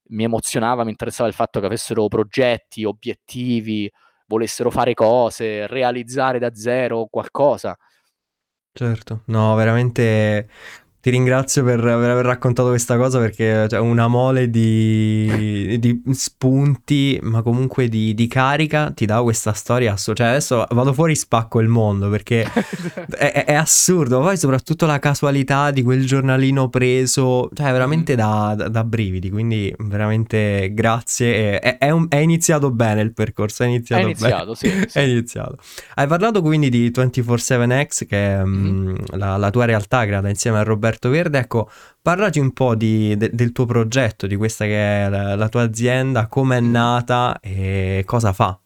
[0.10, 3.92] mi emozionava, mi interessava il fatto che avessero progetti, obiettivi,
[4.28, 7.78] volessero fare cose, realizzare da zero qualcosa.
[8.76, 10.50] Certo, no, veramente
[11.04, 17.42] ti ringrazio per, aver raccontato questa cosa perché cioè, una mole di, di, spunti, ma
[17.42, 19.98] comunque di, di, carica ti dà questa storia.
[19.98, 22.48] Cioè, adesso vado fuori spacco il mondo perché
[23.18, 24.22] è, è, assurdo.
[24.22, 29.30] Poi, soprattutto la casualità di quel giornalino preso, cioè, veramente da, da, da brividi.
[29.30, 31.60] Quindi, veramente grazie.
[31.60, 33.64] È, è, un, è, iniziato bene il percorso.
[33.64, 34.88] È iniziato, è iniziato sì, sì.
[35.00, 35.58] È iniziato.
[35.96, 38.88] Hai parlato quindi di 24-7X, che è mm-hmm.
[38.88, 41.70] mh, la, la tua realtà creata insieme a Roberto Roberto Verde, ecco,
[42.02, 45.64] parlaci un po' di, de, del tuo progetto, di questa che è la, la tua
[45.64, 48.58] azienda, come è nata e cosa fa.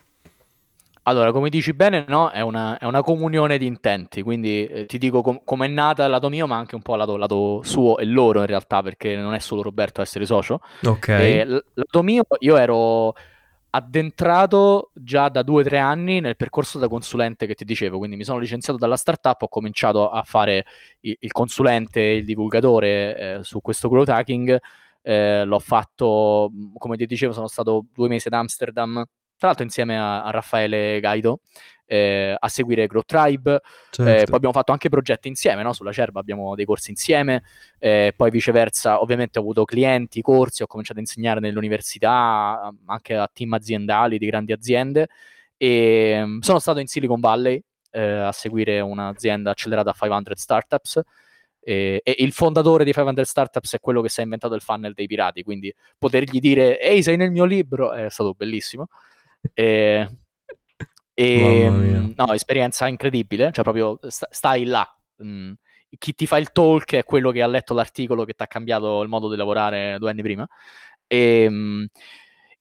[1.04, 2.30] Allora, come dici bene, no?
[2.32, 6.04] È una, è una comunione di intenti, quindi eh, ti dico com- come è nata
[6.04, 8.82] il lato mio, ma anche un po' il lato, lato, suo e loro in realtà,
[8.82, 10.60] perché non è solo Roberto a essere socio.
[10.84, 11.08] Ok.
[11.08, 13.16] E, l- lato mio, io ero
[13.78, 18.16] addentrato già da due o tre anni nel percorso da consulente che ti dicevo, quindi
[18.16, 20.66] mi sono licenziato dalla startup, ho cominciato a fare
[21.02, 24.60] il, il consulente, il divulgatore eh, su questo growth hacking,
[25.02, 29.06] eh, l'ho fatto, come ti dicevo, sono stato due mesi ad Amsterdam
[29.38, 31.42] tra l'altro insieme a, a Raffaele Gaido,
[31.88, 33.56] eh, a seguire Grow Tribe.
[33.56, 34.12] Eh, certo.
[34.12, 35.74] Eh, poi abbiamo fatto anche progetti insieme, no?
[35.74, 37.44] sulla Cerba abbiamo dei corsi insieme,
[37.80, 43.16] eh, poi viceversa ovviamente ho avuto clienti, corsi, ho cominciato a insegnare nelle università, anche
[43.16, 45.08] a team aziendali di grandi aziende
[45.58, 51.02] e mm, sono stato in Silicon Valley eh, a seguire un'azienda accelerata a 500 Startups.
[51.60, 54.94] E, e, il fondatore di 500 Startups è quello che si è inventato il funnel
[54.94, 58.88] dei pirati, quindi potergli dire ehi sei nel mio libro è stato bellissimo.
[59.54, 60.08] E,
[61.20, 64.88] e, mm, no, esperienza incredibile, cioè proprio st- stai là.
[65.24, 65.54] Mm,
[65.98, 69.02] chi ti fa il talk è quello che ha letto l'articolo che ti ha cambiato
[69.02, 70.48] il modo di lavorare due anni prima.
[71.08, 71.86] E, mm,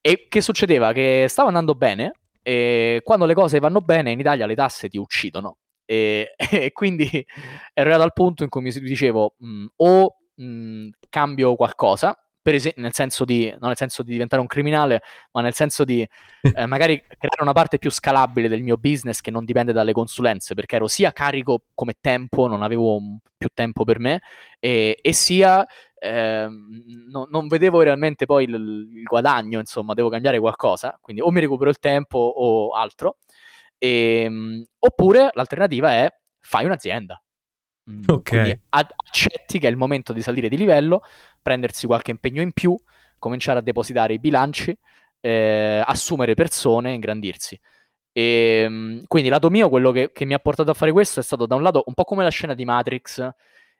[0.00, 0.92] e che succedeva?
[0.92, 4.96] Che stava andando bene e quando le cose vanno bene in Italia le tasse ti
[4.96, 5.58] uccidono.
[5.84, 7.10] E, e quindi
[7.74, 12.18] ero arrivato al punto in cui mi dicevo mh, o mh, cambio qualcosa
[12.54, 16.00] es- nel senso di, non nel senso di diventare un criminale, ma nel senso di
[16.00, 16.08] eh,
[16.66, 20.76] magari creare una parte più scalabile del mio business che non dipende dalle consulenze, perché
[20.76, 23.00] ero sia carico come tempo, non avevo
[23.36, 24.20] più tempo per me,
[24.58, 25.66] e, e sia
[25.98, 26.48] eh,
[27.08, 31.40] no, non vedevo realmente poi il, il, guadagno, insomma, devo cambiare qualcosa, quindi o mi
[31.40, 33.18] recupero il tempo o altro,
[33.78, 36.08] e, ehm, oppure l'alternativa è
[36.40, 37.20] fai un'azienda.
[37.90, 38.58] Mm, ok.
[38.70, 41.02] accetti che è il momento di salire di livello,
[41.40, 42.76] prendersi qualche impegno in più,
[43.18, 44.76] cominciare a depositare i bilanci,
[45.20, 47.58] eh, assumere persone, ingrandirsi.
[48.12, 51.22] E, ehm, quindi lato mio, quello che, che, mi ha portato a fare questo è
[51.22, 53.28] stato da un lato un po' come la scena di Matrix,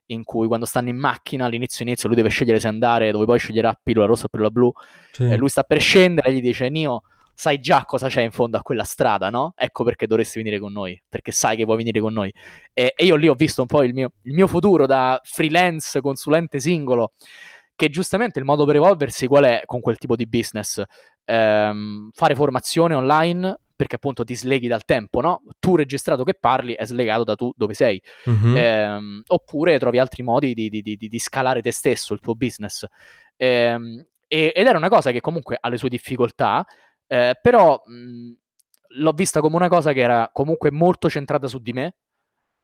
[0.07, 3.39] in cui quando stanno in macchina all'inizio inizio lui deve scegliere se andare, dove poi
[3.39, 4.73] sceglierà pillola rossa o pillola blu,
[5.13, 5.25] sì.
[5.25, 7.03] e lui sta per scendere e gli dice Nio,
[7.39, 9.53] sai già cosa c'è in fondo a quella strada, no?
[9.55, 12.33] Ecco perché dovresti venire con noi, perché sai che vuoi venire con noi.
[12.73, 16.01] E, e io lì ho visto un po' il mio, il mio futuro da freelance,
[16.01, 17.13] consulente singolo,
[17.77, 20.83] che giustamente il modo per evolversi qual è con quel tipo di business?
[21.27, 25.43] Ehm, fare formazione online perché appunto ti sleghi dal tempo, no?
[25.59, 28.03] Tu registrato che parli è slegato da tu dove sei.
[28.31, 28.57] Mm-hmm.
[28.57, 32.87] Ehm, oppure trovi altri modi di, di, di, di, scalare te stesso, il tuo business.
[33.37, 36.65] Ehm, e, ed era una cosa che comunque ha le sue difficoltà,
[37.07, 38.33] eh, però mh,
[38.99, 41.95] l'ho vista come una cosa che era comunque molto centrata su di me,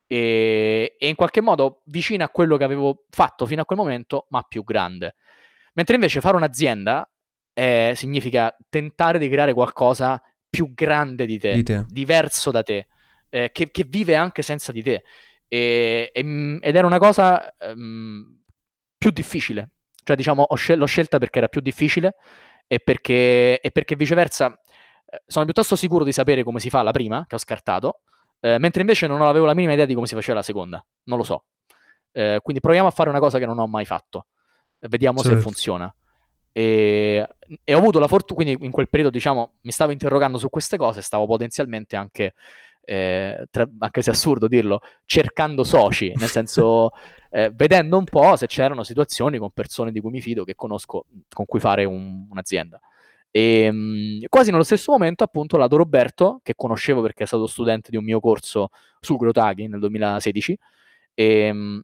[0.07, 4.27] e, e in qualche modo vicina a quello che avevo fatto fino a quel momento,
[4.29, 5.15] ma più grande.
[5.75, 7.09] Mentre invece fare un'azienda
[7.55, 11.87] eh, significa tentare di creare qualcosa più grande di te, di te.
[11.89, 12.89] diverso da te,
[13.31, 15.03] eh, che, che, vive anche senza di te.
[15.49, 18.39] E, e, mm, ed era una cosa um,
[18.99, 19.71] più difficile.
[20.05, 22.17] Cioè, diciamo, scel- l'ho scelta perché era più difficile
[22.67, 24.59] e perché, e perché viceversa
[25.07, 28.01] eh, sono piuttosto sicuro di sapere come si fa la prima, che ho scartato,
[28.41, 31.19] eh, mentre invece non avevo la minima idea di come si faceva la seconda, non
[31.19, 31.45] lo so.
[32.13, 34.27] Eh, quindi proviamo a fare una cosa che non ho mai fatto,
[34.81, 35.37] vediamo certo.
[35.37, 35.95] se funziona.
[36.55, 37.27] E,
[37.65, 40.77] e, ho avuto la fortuna, quindi in quel periodo, diciamo, mi stavo interrogando su queste
[40.77, 42.35] cose, stavo potenzialmente anche,
[42.85, 46.91] eh, tra, anche se è assurdo dirlo, cercando soci, nel senso,
[47.31, 51.07] eh, vedendo un po' se c'erano situazioni con persone di cui mi fido, che conosco,
[51.33, 52.81] con cui fare un, un'azienda.
[53.31, 57.91] E mh, quasi nello stesso momento, appunto, Lato Roberto, che conoscevo perché è stato studente
[57.91, 58.69] di un mio corso
[59.01, 60.59] su Grotaghi nel 2016,
[61.15, 61.81] e, mh,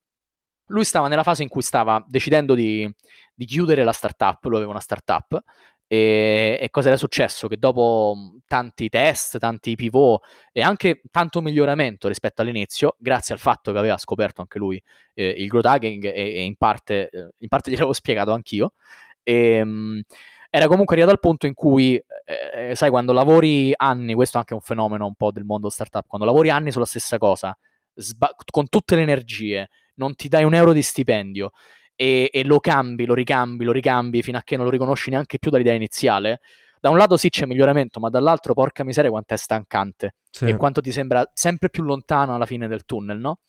[0.67, 2.91] lui stava nella fase in cui stava decidendo di,
[3.35, 5.43] di chiudere la startup, lui aveva una startup,
[5.89, 7.49] e, e cosa era successo?
[7.49, 8.15] Che dopo
[8.47, 10.23] tanti test, tanti pivot
[10.53, 14.81] e anche tanto miglioramento rispetto all'inizio, grazie al fatto che aveva scoperto anche lui
[15.15, 18.75] eh, il growth hacking e, e in, parte, eh, in parte gliel'avevo spiegato anch'io,
[19.23, 20.03] e, mh,
[20.51, 24.55] era comunque arrivato al punto in cui, eh, sai, quando lavori anni, questo è anche
[24.55, 27.57] un fenomeno un po' del mondo startup, quando lavori anni sulla stessa cosa,
[27.95, 31.53] sba- con tutte le energie, non ti dai un euro di stipendio
[32.01, 35.41] e, e, lo cambi, lo ricambi, lo ricambi fino a che non lo riconosci neanche
[35.41, 36.41] più dall'idea iniziale,
[36.79, 40.45] da un lato sì c'è miglioramento, ma dall'altro porca miseria quanto è stancante sì.
[40.45, 43.41] e quanto ti sembra sempre più lontano alla fine del tunnel, no?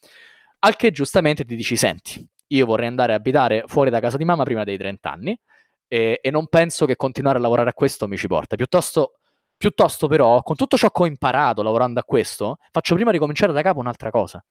[0.61, 4.25] Al che giustamente ti dici, senti, io vorrei andare a abitare fuori da casa di
[4.25, 5.39] mamma prima dei 30 anni,
[5.87, 8.55] e, e, non penso che continuare a lavorare a questo mi ci porta.
[8.55, 9.19] Piuttosto,
[9.57, 13.61] piuttosto, però, con tutto ciò che ho imparato lavorando a questo, faccio prima ricominciare da
[13.61, 14.43] capo un'altra cosa.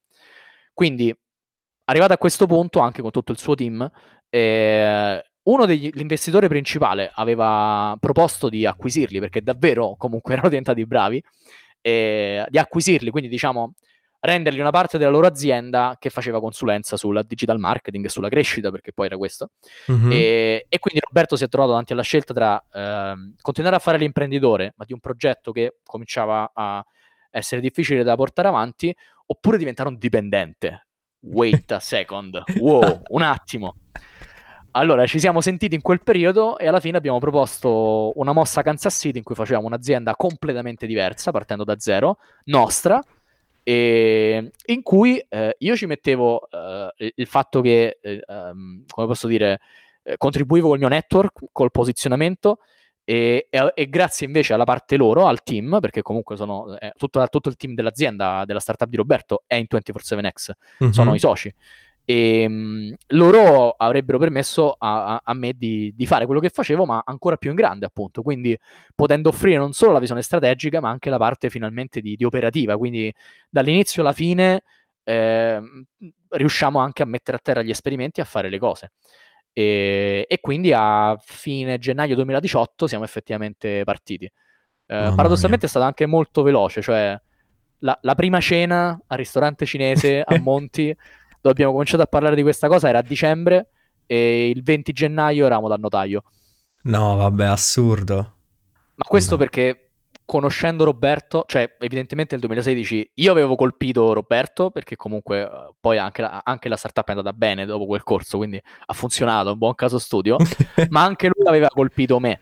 [0.72, 1.12] Quindi,
[1.88, 3.90] arrivato a questo punto, anche con tutto il suo team,
[4.30, 11.22] eh, uno degli investitori principali aveva proposto di acquisirli, perché davvero comunque erano diventati bravi,
[11.80, 13.74] eh, di acquisirli, quindi diciamo
[14.20, 18.70] rendergli una parte della loro azienda che faceva consulenza sul digital marketing e sulla crescita,
[18.70, 19.50] perché poi era questo.
[19.90, 20.10] Mm-hmm.
[20.10, 23.96] E, e, quindi Roberto si è trovato davanti alla scelta tra eh, continuare a fare
[23.98, 26.84] l'imprenditore, ma di un progetto che cominciava a
[27.30, 28.94] essere difficile da portare avanti,
[29.26, 30.87] oppure diventare un dipendente.
[31.20, 33.74] Wait a second, wow, un attimo.
[34.72, 38.62] Allora, ci siamo sentiti in quel periodo e alla fine abbiamo proposto una mossa a
[38.62, 43.02] Kansas City in cui facevamo un'azienda completamente diversa, partendo da zero, nostra,
[43.64, 49.26] e in cui eh, io ci mettevo eh, il fatto che, eh, um, come posso
[49.26, 49.60] dire,
[50.04, 52.60] eh, contribuivo col mio network, col posizionamento,
[53.10, 57.26] e, e, e, grazie invece alla parte loro, al team, perché comunque sono eh, tutto,
[57.30, 60.50] tutto, il team dell'azienda, della startup di Roberto, è in 24-7X,
[60.84, 60.92] mm-hmm.
[60.92, 61.50] sono i soci
[62.04, 66.50] e ehm, mh, loro avrebbero permesso a, a, a me di, di, fare quello che
[66.50, 68.20] facevo, ma ancora più in grande, appunto.
[68.20, 68.54] Quindi
[68.94, 72.76] potendo offrire non solo la visione strategica, ma anche la parte finalmente di, di operativa.
[72.76, 73.10] Quindi
[73.48, 74.64] dall'inizio alla fine
[75.02, 75.62] eh,
[76.28, 78.92] riusciamo anche a mettere a terra gli esperimenti e a fare le cose.
[79.58, 84.24] E, e quindi a fine gennaio 2018 siamo effettivamente partiti.
[84.24, 87.20] Eh, paradossalmente è stato anche molto veloce, cioè
[87.78, 90.96] la, la prima cena al ristorante cinese a Monti
[91.42, 93.70] abbiamo cominciato a parlare di questa cosa, era a dicembre
[94.06, 96.22] e il 20 gennaio eravamo dal notaio.
[96.82, 98.16] No, vabbè, assurdo.
[98.94, 99.38] Ma questo no.
[99.38, 99.87] perché
[100.28, 106.20] conoscendo Roberto, cioè evidentemente nel 2016 io avevo colpito Roberto perché comunque uh, poi anche
[106.20, 109.74] la, anche la, startup è andata bene dopo quel corso, quindi ha funzionato, un buon
[109.74, 110.36] caso studio,
[110.90, 112.40] ma anche lui aveva colpito me,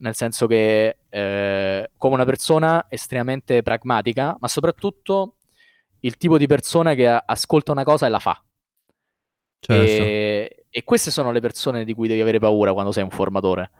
[0.00, 5.36] nel senso che eh, come una persona estremamente pragmatica, ma soprattutto
[6.00, 8.38] il tipo di persona che ascolta una cosa e la fa.
[9.60, 9.82] Certo.
[9.82, 13.70] E, e, queste sono le persone di cui devi avere paura quando sei un formatore,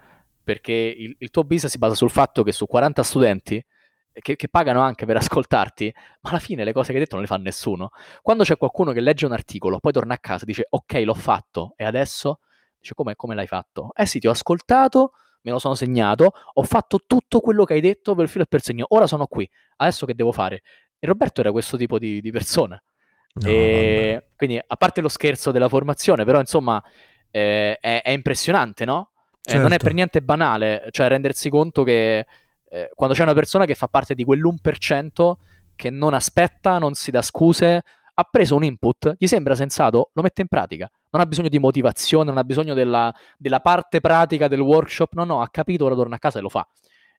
[0.45, 3.65] perché il, il tuo business si basa sul fatto che su 40 studenti
[4.13, 7.23] che, che, pagano anche per ascoltarti, ma alla fine le cose che hai detto non
[7.23, 7.91] le fa nessuno.
[8.23, 11.15] Quando c'è qualcuno che legge un articolo, poi torna a casa e dice ok, l'ho
[11.15, 12.41] fatto, e adesso?
[12.79, 13.91] Dice come, come l'hai fatto?
[13.95, 17.81] Eh sì, ti ho ascoltato, me lo sono segnato, ho fatto tutto quello che hai
[17.81, 20.63] detto per filo e per segno, ora sono qui, adesso che devo fare?
[20.99, 22.81] E Roberto era questo tipo di, di persona.
[23.37, 26.83] No, e quindi, a parte lo scherzo della formazione, però insomma
[27.31, 29.11] eh, è, è, impressionante, no?
[29.47, 29.59] Certo.
[29.59, 29.95] Eh, non è per certo.
[29.97, 32.27] niente banale, cioè rendersi conto che
[32.71, 35.35] eh, quando c'è una persona che fa parte di quell'1%
[35.77, 37.83] che non aspetta, non si dà scuse,
[38.15, 40.91] ha preso un input, gli sembra sensato, lo mette in pratica.
[41.11, 45.25] Non ha bisogno di motivazione, non ha bisogno della, della parte pratica del workshop, no,
[45.25, 46.67] no, ha capito, ora torna a casa e lo fa.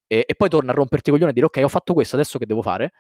[0.08, 2.40] E, e poi torna a romperti i coglioni e dire ok, ho fatto questo, adesso
[2.40, 2.92] che devo fare?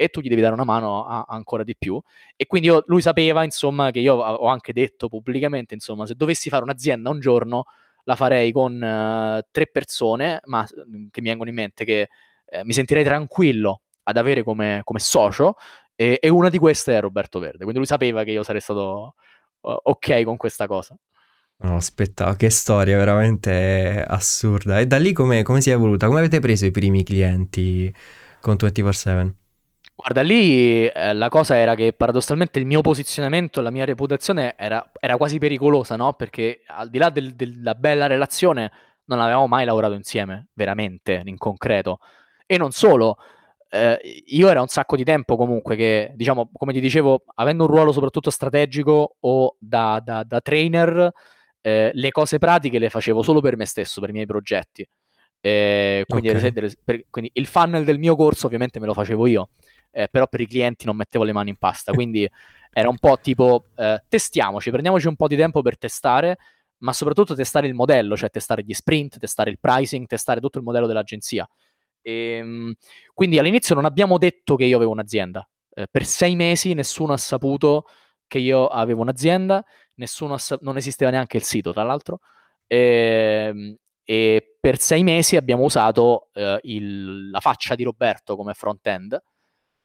[0.00, 2.00] e tu gli devi dare una mano a ancora di più.
[2.34, 6.48] E quindi io, lui sapeva, insomma, che io ho anche detto pubblicamente, insomma, se dovessi
[6.48, 7.64] fare un'azienda un giorno,
[8.04, 12.08] la farei con uh, tre persone, ma mm, che mi vengono in mente, che
[12.46, 15.54] eh, mi sentirei tranquillo ad avere come, come socio,
[15.94, 17.58] e, e, una di queste è Roberto Verde.
[17.58, 19.14] Quindi lui sapeva che io sarei stato
[19.60, 20.96] uh, ok con questa cosa.
[21.62, 24.80] No, aspetta, che storia veramente assurda.
[24.80, 26.06] E da lì come si è evoluta?
[26.06, 27.94] Come avete preso i primi clienti
[28.40, 29.39] con 24-7?
[30.00, 34.90] Guarda, lì eh, la cosa era che paradossalmente il mio posizionamento, la mia reputazione era,
[34.98, 36.14] era quasi pericolosa, no?
[36.14, 38.72] Perché al di là del, della bella relazione
[39.04, 41.98] non avevamo mai lavorato insieme, veramente, in concreto.
[42.46, 43.18] E non solo,
[43.68, 47.70] eh, io era un sacco di tempo comunque che, diciamo, come ti dicevo, avendo un
[47.70, 51.12] ruolo soprattutto strategico o da, da, da trainer,
[51.60, 54.88] eh, le cose pratiche le facevo solo per me stesso, per i miei progetti.
[55.42, 56.52] Eh, quindi, okay.
[56.52, 59.48] per, quindi il funnel del mio corso ovviamente me lo facevo io
[59.90, 62.28] eh, però per i clienti non mettevo le mani in pasta, quindi
[62.72, 66.38] era un po' tipo eh, testiamoci, prendiamoci un po' di tempo per testare,
[66.78, 70.64] ma soprattutto testare il modello, cioè testare gli sprint, testare il pricing, testare tutto il
[70.64, 71.48] modello dell'agenzia.
[72.02, 72.74] E, ehm,
[73.14, 75.46] quindi all'inizio non abbiamo detto che io avevo un'azienda.
[75.72, 77.86] Eh, per sei mesi nessuno ha saputo
[78.26, 79.64] che io avevo un'azienda,
[80.36, 82.20] sa- non esisteva neanche il sito, tra l'altro.
[82.66, 82.76] E,
[83.48, 89.20] ehm, e per sei mesi abbiamo usato eh, il, la faccia di Roberto come front-end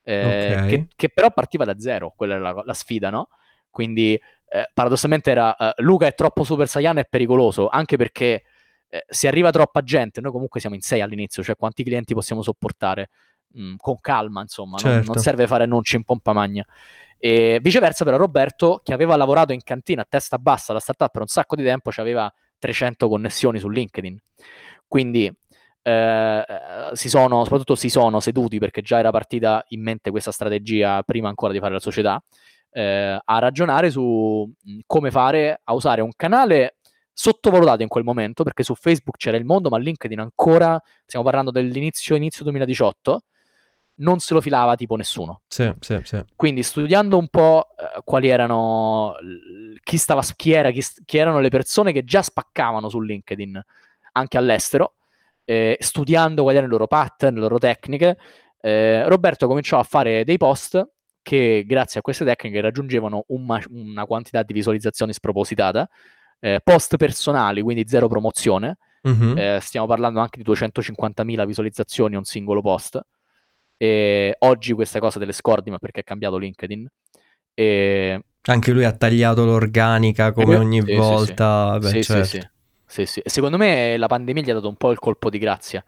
[0.06, 0.68] eh, okay.
[0.68, 3.30] che, che, però partiva da zero, quella era la, la sfida, no?
[3.70, 4.14] Quindi
[4.48, 8.44] eh, paradossalmente era uh, Luca è troppo Super Saiyan, è pericoloso, anche perché
[8.88, 12.42] eh, se arriva troppa gente, noi comunque siamo in sei all'inizio, cioè quanti clienti possiamo
[12.42, 13.10] sopportare?
[13.58, 14.96] Mm, con calma, insomma, certo.
[14.98, 16.66] non, non, serve fare annunci in pompa magna.
[17.18, 21.22] E viceversa, però, Roberto, che aveva lavorato in cantina a testa bassa la startup per
[21.22, 24.18] un sacco di tempo, aveva 300 connessioni su LinkedIn.
[24.88, 25.34] Quindi
[25.88, 26.44] eh,
[26.94, 31.30] si sono, soprattutto si sono seduti perché già era partita in mente questa strategia prima
[31.30, 32.20] ancora di fare la società,
[32.72, 34.52] eh, a ragionare su
[34.88, 36.78] come fare a usare un canale
[37.14, 41.52] sottovalutato in quel momento perché su Facebook c'era il mondo, ma LinkedIn ancora, stiamo parlando
[41.52, 43.22] dell'inizio inizio 2018,
[43.98, 45.42] non se lo filava tipo nessuno.
[45.48, 46.20] Sì, sì, sì.
[46.36, 49.14] Quindi studiando un po' eh, quali erano,
[49.84, 53.64] chi, stava, chi, era, chi, chi erano le persone che già spaccavano su LinkedIn
[54.14, 54.96] anche all'estero,
[55.46, 58.18] eh, studiando quali erano i loro pattern, le loro tecniche,
[58.62, 60.84] eh, Roberto cominciò a fare dei post
[61.22, 65.88] che grazie a queste tecniche raggiungevano un ma- una quantità di visualizzazioni spropositata,
[66.40, 68.78] eh, post personali, quindi zero promozione.
[69.38, 73.00] Eh, stiamo parlando anche di 250.000 visualizzazioni a un singolo post.
[73.78, 76.88] E oggi questa cosa te le scordi, ma perché è cambiato LinkedIn.
[77.54, 78.24] E...
[78.48, 81.78] Anche lui ha tagliato l'organica come Eh, ogni sì, volta.
[81.80, 82.50] Beh, Sì, sì, certo.
[82.96, 83.06] Sì.
[83.06, 85.84] Sì, secondo me la pandemia gli ha dato un po' il colpo di grazia.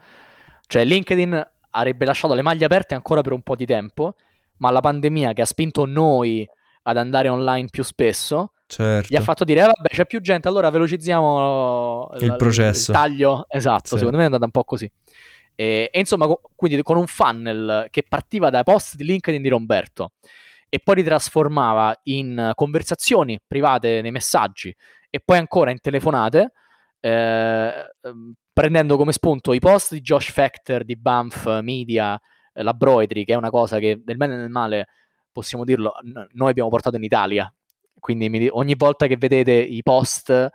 [0.66, 4.16] Cioè, LinkedIn avrebbe lasciato le maglie aperte ancora per un po' di tempo,
[4.58, 6.47] ma la pandemia che ha spinto noi
[6.84, 9.08] ad andare online più spesso certo.
[9.10, 12.91] gli ha fatto dire: eh, vabbè, c'è più gente, allora velocizziamo Il processo.
[12.91, 13.45] il taglio.
[13.49, 13.97] Esatto, Sì.
[13.97, 14.91] secondo me è andata un po' così.
[15.55, 19.49] E, e insomma, co- quindi con un funnel che partiva dai post di LinkedIn di
[19.49, 20.12] Romberto
[20.70, 24.76] e poi li trasformava in conversazioni private nei messaggi
[25.10, 26.51] e poi ancora in telefonate,
[27.08, 32.20] eh, ehm, prendendo come spunto i post di Josh Factor, di Banff Media,
[32.53, 34.88] eh, la Broidry, che è una cosa che nel bene e nel male,
[35.32, 37.51] possiamo dirlo, n- noi abbiamo portato in Italia.
[37.99, 40.49] Quindi mi ogni volta che vedete i post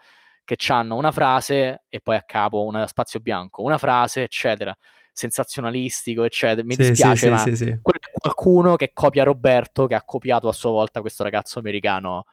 [0.45, 4.77] che hanno una frase e poi a capo uno spazio bianco, una frase, eccetera,
[5.13, 7.69] sensazionalistico, eccetera, mi Sì, sì, dispiace, sì, ma sì, sì.
[7.71, 12.25] è qualcuno che copia Roberto, che ha copiato a sua volta questo ragazzo americano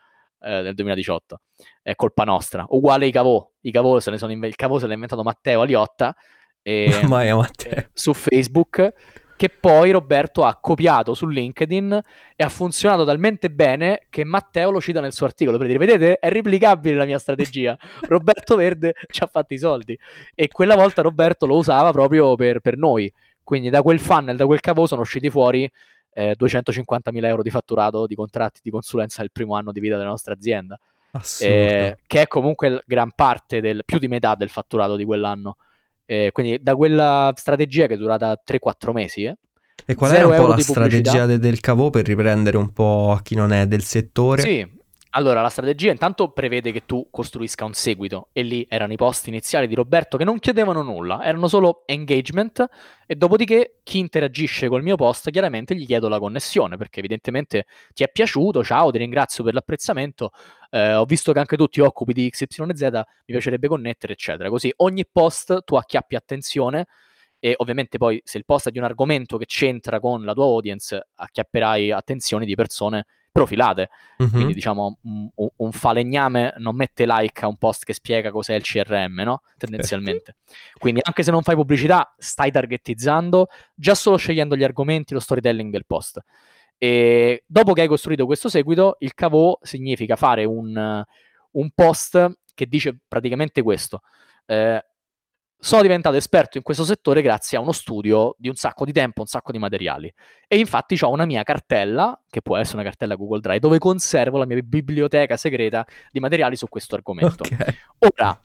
[0.42, 1.42] eh, del 2018.
[1.82, 2.66] È colpa nostra.
[2.70, 3.48] Uguale i Cavò.
[3.62, 6.16] I Cavò se ne sono inve- il Cavò se l'ha inventato Matteo Aliotta
[6.62, 7.72] e, mia, Matteo.
[7.72, 8.94] eh, su Facebook,
[9.40, 12.02] che poi Roberto ha copiato su LinkedIn
[12.36, 16.20] e ha funzionato talmente bene che Matteo lo cita nel suo articolo per dire vedete
[16.20, 17.78] è replicabile la mia strategia
[18.10, 19.98] Roberto Verde ci ha fatto i soldi
[20.36, 23.10] e quella volta Roberto lo usava proprio per, per noi
[23.42, 25.72] quindi da quel funnel, da quel cavo sono usciti fuori
[26.20, 30.10] eh, 250.000 euro di fatturato di contratti di consulenza nel primo anno di vita della
[30.10, 30.80] nostra azienda
[31.40, 35.58] eh, che è comunque gran parte del più di metà del fatturato di quell'anno.
[36.06, 39.38] Eh, quindi da quella strategia che è durata 3-4 mesi, eh,
[39.86, 43.22] e qual era un po' la strategia de- del cavò per riprendere un po' a
[43.22, 44.42] chi non è del settore?
[44.42, 44.68] Sì,
[45.12, 49.28] allora la strategia intanto prevede che tu costruisca un seguito e lì erano i post
[49.28, 52.66] iniziali di Roberto che non chiedevano nulla, erano solo engagement
[53.08, 58.04] e dopodiché chi interagisce col mio post chiaramente gli chiedo la connessione perché evidentemente ti
[58.04, 60.32] è piaciuto, ciao, ti ringrazio per l'apprezzamento,
[60.70, 64.50] eh, ho visto che anche tu ti occupi di XYZ, mi piacerebbe connettere, eccetera.
[64.50, 66.86] Così ogni post tu acchiappi attenzione
[67.40, 70.44] e ovviamente poi se il post è di un argomento che c'entra con la tua
[70.44, 73.06] audience, acchiapperai attenzioni di persone
[73.40, 73.90] profilate.
[74.18, 74.30] Mhm.
[74.30, 78.64] Quindi diciamo un, un- falegname non mette like a un post che spiega cos'è il
[78.64, 79.42] CRM, no?
[79.58, 80.36] Tendenzialmente.
[80.78, 85.72] Quindi anche se non fai pubblicità, stai targetizzando già solo scegliendo gli argomenti, lo storytelling
[85.72, 86.20] del post.
[86.78, 91.04] E dopo che hai costruito questo seguito, il cavò significa fare un,
[91.52, 94.02] un post che dice praticamente questo.
[94.46, 94.84] Eh,
[95.62, 99.22] sono diventato esperto in questo settore grazie a uno studio di un sacco di tempo,
[99.22, 100.12] un sacco di materiali.
[100.48, 104.38] E infatti ho una mia cartella, che può essere una cartella Google Drive, dove conservo
[104.38, 107.44] la mia biblioteca segreta di materiali su questo argomento.
[107.44, 107.76] Ok.
[108.00, 108.42] Ora,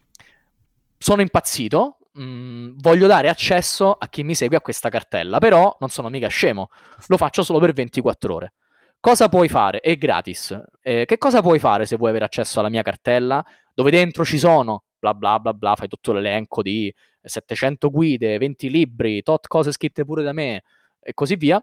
[0.99, 5.91] sono impazzito, mh, voglio dare accesso a chi mi segue a questa cartella, però non
[5.91, 6.71] sono mica scemo,
[7.07, 8.53] lo faccio solo per 24 ore.
[8.99, 9.81] Cosa puoi fare?
[9.81, 10.59] È gratis.
[10.81, 14.39] Eh, che cosa puoi fare se vuoi avere accesso alla mia cartella, dove dentro ci
[14.39, 16.93] sono bla bla bla bla, fai tutto l'elenco di
[17.23, 20.63] 700 guide, 20 libri, tot cose scritte pure da me
[21.01, 21.63] e così via.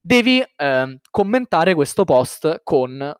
[0.00, 3.14] Devi ehm, commentare questo post con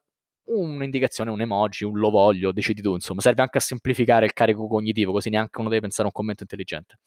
[0.45, 4.67] un'indicazione, un emoji, un lo voglio, decidi tu, insomma, serve anche a semplificare il carico
[4.67, 6.99] cognitivo, così neanche uno deve pensare a un commento intelligente.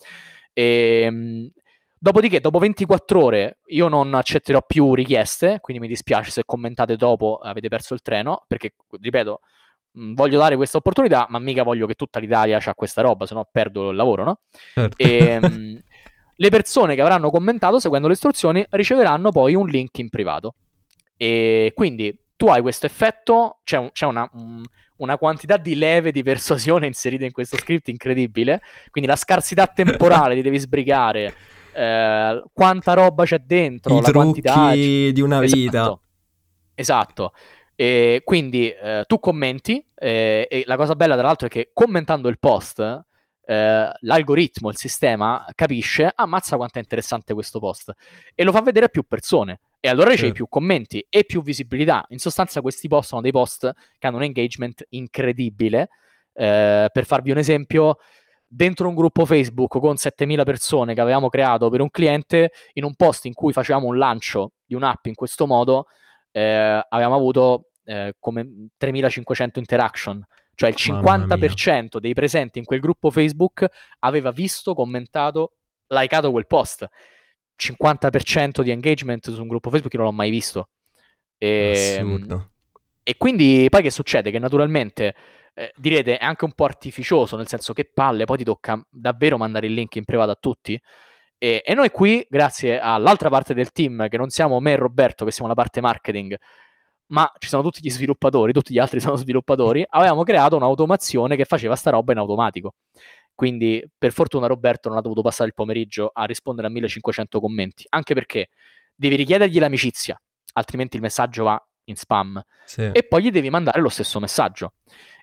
[0.53, 1.51] E,
[1.97, 7.37] dopodiché, dopo 24 ore, io non accetterò più richieste, quindi mi dispiace se commentate dopo
[7.37, 9.41] avete perso il treno, perché, ripeto,
[10.13, 13.47] voglio dare questa opportunità, ma mica voglio che tutta l'Italia c'ha questa roba, se no
[13.51, 14.39] perdo il lavoro, no?
[14.73, 14.95] Certo.
[14.97, 15.83] E, mh,
[16.39, 20.55] le persone che avranno commentato seguendo le istruzioni riceveranno poi un link in privato.
[21.17, 24.63] E quindi tu hai questo effetto, c'è, un- c'è una, un-
[24.97, 30.35] una quantità di leve di persuasione inserita in questo script incredibile, quindi la scarsità temporale
[30.35, 31.33] ti devi sbrigare,
[31.73, 34.71] eh, quanta roba c'è dentro, I la quantità...
[35.11, 35.99] di una vita.
[36.75, 37.33] Esatto.
[37.79, 42.27] E quindi eh, tu commenti eh, e la cosa bella tra l'altro è che commentando
[42.27, 47.93] il post eh, l'algoritmo, il sistema capisce ammazza quanto è interessante questo post
[48.33, 50.43] e lo fa vedere a più persone e allora ricevi Certo.
[50.43, 52.03] più commenti e più visibilità.
[52.09, 55.89] In sostanza questi post sono dei post che hanno un engagement incredibile.
[56.33, 57.97] Eh, per farvi un esempio,
[58.47, 62.95] dentro un gruppo Facebook con 7000 persone che avevamo creato per un cliente, in un
[62.95, 65.85] post in cui facevamo un lancio di un'app in questo modo,
[66.31, 70.25] eh, avevamo avuto eh, come 3500 interaction,
[70.55, 73.65] cioè il Mamma 50% dei presenti in quel gruppo Facebook
[73.99, 75.53] aveva visto, commentato,
[75.87, 76.85] likeato quel post.
[77.57, 80.69] 50% di engagement su un gruppo Facebook io non l'ho mai visto.
[81.37, 82.51] E, Assurdo.
[83.03, 84.31] e quindi poi che succede?
[84.31, 85.15] Che naturalmente
[85.53, 89.37] eh, direte è anche un po' artificioso, nel senso che palle, poi ti tocca davvero
[89.37, 90.79] mandare il link in privato a tutti.
[91.39, 95.23] E, e, noi qui, grazie all'altra parte del team, che non siamo me e Roberto,
[95.23, 96.35] che siamo la parte marketing,
[97.07, 101.45] ma ci sono tutti gli sviluppatori, tutti gli altri sono sviluppatori, avevamo creato un'automazione che
[101.45, 102.75] faceva sta roba in automatico.
[103.33, 107.85] Quindi, per fortuna, Roberto non ha dovuto passare il pomeriggio a rispondere a 1500 commenti,
[107.89, 108.49] anche perché
[108.95, 110.19] devi richiedergli l'amicizia,
[110.53, 112.89] altrimenti il messaggio va in spam, sì.
[112.91, 114.73] e poi gli devi mandare lo stesso messaggio.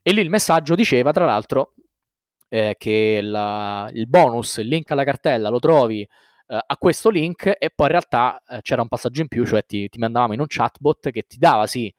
[0.00, 1.74] E lì il messaggio diceva, tra l'altro,
[2.48, 6.06] eh, che la, il bonus, il link alla cartella lo trovi
[6.46, 9.64] eh, a questo link e poi in realtà eh, c'era un passaggio in più, cioè
[9.64, 11.92] ti, ti, mandavamo in un chatbot che ti dava sì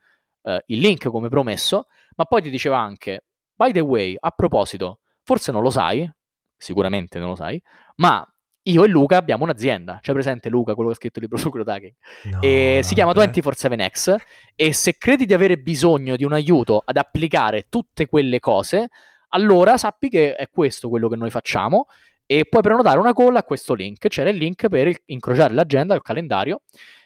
[0.44, 5.00] eh, il link come promesso, ma poi ti diceva anche, by the way, a proposito,
[5.24, 6.10] forse non lo sai,
[6.58, 7.62] sicuramente non lo sai,
[7.96, 8.28] ma
[8.68, 11.50] io e Luca abbiamo un'azienda, c'è presente Luca, quello che ha scritto il libro su
[11.50, 14.16] Crotaki, no, e si chiama 247X
[14.56, 18.90] e se credi di avere bisogno di un aiuto ad applicare tutte quelle cose,
[19.30, 21.88] allora sappi che è questo quello che noi facciamo
[22.26, 24.08] e puoi prenotare una call a questo link.
[24.08, 26.62] C'era il link per incrociare l'agenda, il calendario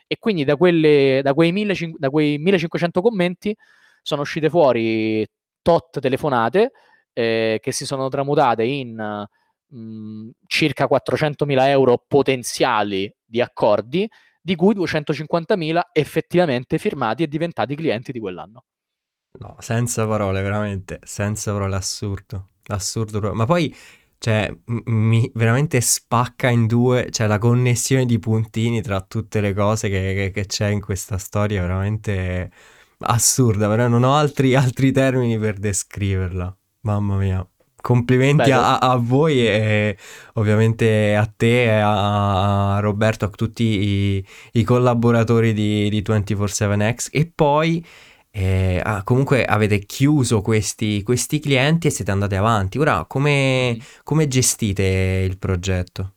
[0.07, 3.55] e quindi da, quelle, da, quei, 1500, da quei 1500 commenti
[4.01, 5.26] sono uscite fuori
[5.61, 6.72] tot telefonate
[7.13, 9.28] eh, che si sono tramutate in
[9.70, 14.09] mh, circa 400.000 euro potenziali di accordi,
[14.41, 18.63] di cui 250.000 effettivamente firmati e diventati clienti di quell'anno.
[19.39, 23.34] No, senza parole, veramente, senza parole, assurdo, assurdo.
[23.34, 23.74] Ma poi,
[24.20, 29.88] cioè, mi veramente spacca in due, cioè la connessione di puntini tra tutte le cose
[29.88, 32.51] che, che, che c'è in questa storia, veramente
[32.99, 36.55] assurda, però non ho altri, altri termini per descriverla.
[36.82, 37.47] Mamma mia.
[37.82, 39.97] Complimenti a, a, voi e
[40.34, 47.32] ovviamente a te, a, a Roberto, a tutti i, i collaboratori di, di 24-7X e
[47.34, 47.86] poi
[48.40, 52.78] eh, ah, comunque avete chiuso questi, questi, clienti e siete andati avanti.
[52.78, 56.14] Ora come, come gestite il progetto?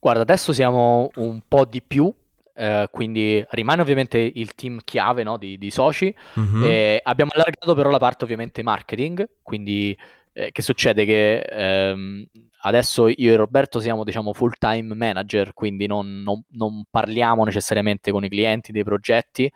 [0.00, 2.12] Guarda, adesso siamo un po' di più,
[2.56, 6.12] eh, quindi rimane ovviamente il team chiave no, di, di, soci.
[6.40, 6.64] Mm-hmm.
[6.64, 9.96] Eh, abbiamo allargato però la parte ovviamente marketing, quindi
[10.32, 11.04] eh, che succede?
[11.04, 12.26] Che ehm,
[12.62, 18.10] adesso io e Roberto siamo diciamo full time manager, quindi non, non, non, parliamo necessariamente
[18.10, 19.48] con i clienti dei progetti,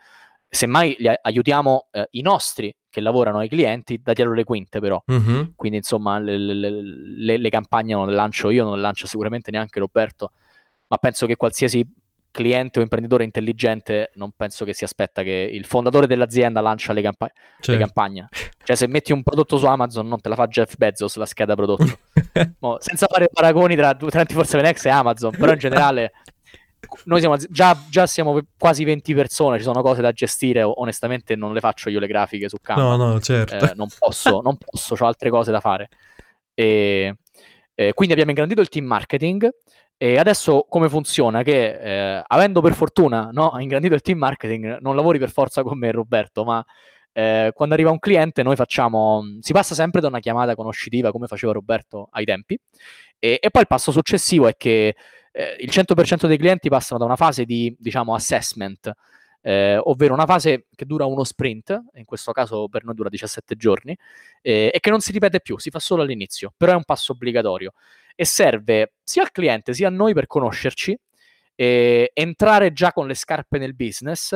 [0.49, 5.01] semmai li aiutiamo eh, i nostri che lavorano ai clienti da dietro le quinte però.
[5.11, 5.41] Mm-hmm.
[5.55, 9.51] Quindi insomma le, le, le, le campagne non le lancio io, non le lancio sicuramente
[9.51, 10.31] neanche Roberto,
[10.87, 11.87] ma penso che qualsiasi
[12.31, 17.01] cliente o imprenditore intelligente non penso che si aspetta che il fondatore dell'azienda lancia le,
[17.01, 17.71] campa- certo.
[17.71, 18.27] le campagne.
[18.63, 21.55] Cioè se metti un prodotto su Amazon non te la fa Jeff Bezos la scheda
[21.55, 21.85] prodotto.
[22.59, 26.11] Mo, senza fare paragoni tra 24 Next e Amazon, però in generale
[27.05, 31.53] noi siamo già, già, siamo quasi 20 persone, ci sono cose da gestire, onestamente non
[31.53, 32.95] le faccio io le grafiche su Canva.
[32.95, 33.55] No, no, certo.
[33.55, 35.89] Eh, non posso, non posso, ho altre cose da fare.
[36.53, 37.15] E,
[37.75, 39.49] eh, quindi abbiamo ingrandito il team marketing
[39.97, 41.43] e adesso come funziona?
[41.43, 41.79] Che
[42.17, 45.91] eh, avendo per fortuna no, ingrandito il team marketing, non lavori per forza con me
[45.91, 46.63] Roberto, ma
[47.11, 51.27] eh, quando arriva un cliente noi facciamo, si passa sempre da una chiamata conoscitiva come
[51.27, 52.57] faceva Roberto ai tempi
[53.19, 54.95] e, e poi il passo successivo è che
[55.31, 58.91] eh, il 100% dei clienti passano da una fase di diciamo assessment,
[59.41, 63.55] eh, ovvero una fase che dura uno sprint, in questo caso per noi dura 17
[63.55, 63.97] giorni,
[64.41, 67.13] eh, e che non si ripete più, si fa solo all'inizio, però è un passo
[67.13, 67.73] obbligatorio
[68.15, 70.97] e serve sia al cliente sia a noi per conoscerci,
[71.55, 74.31] entrare già con le scarpe nel business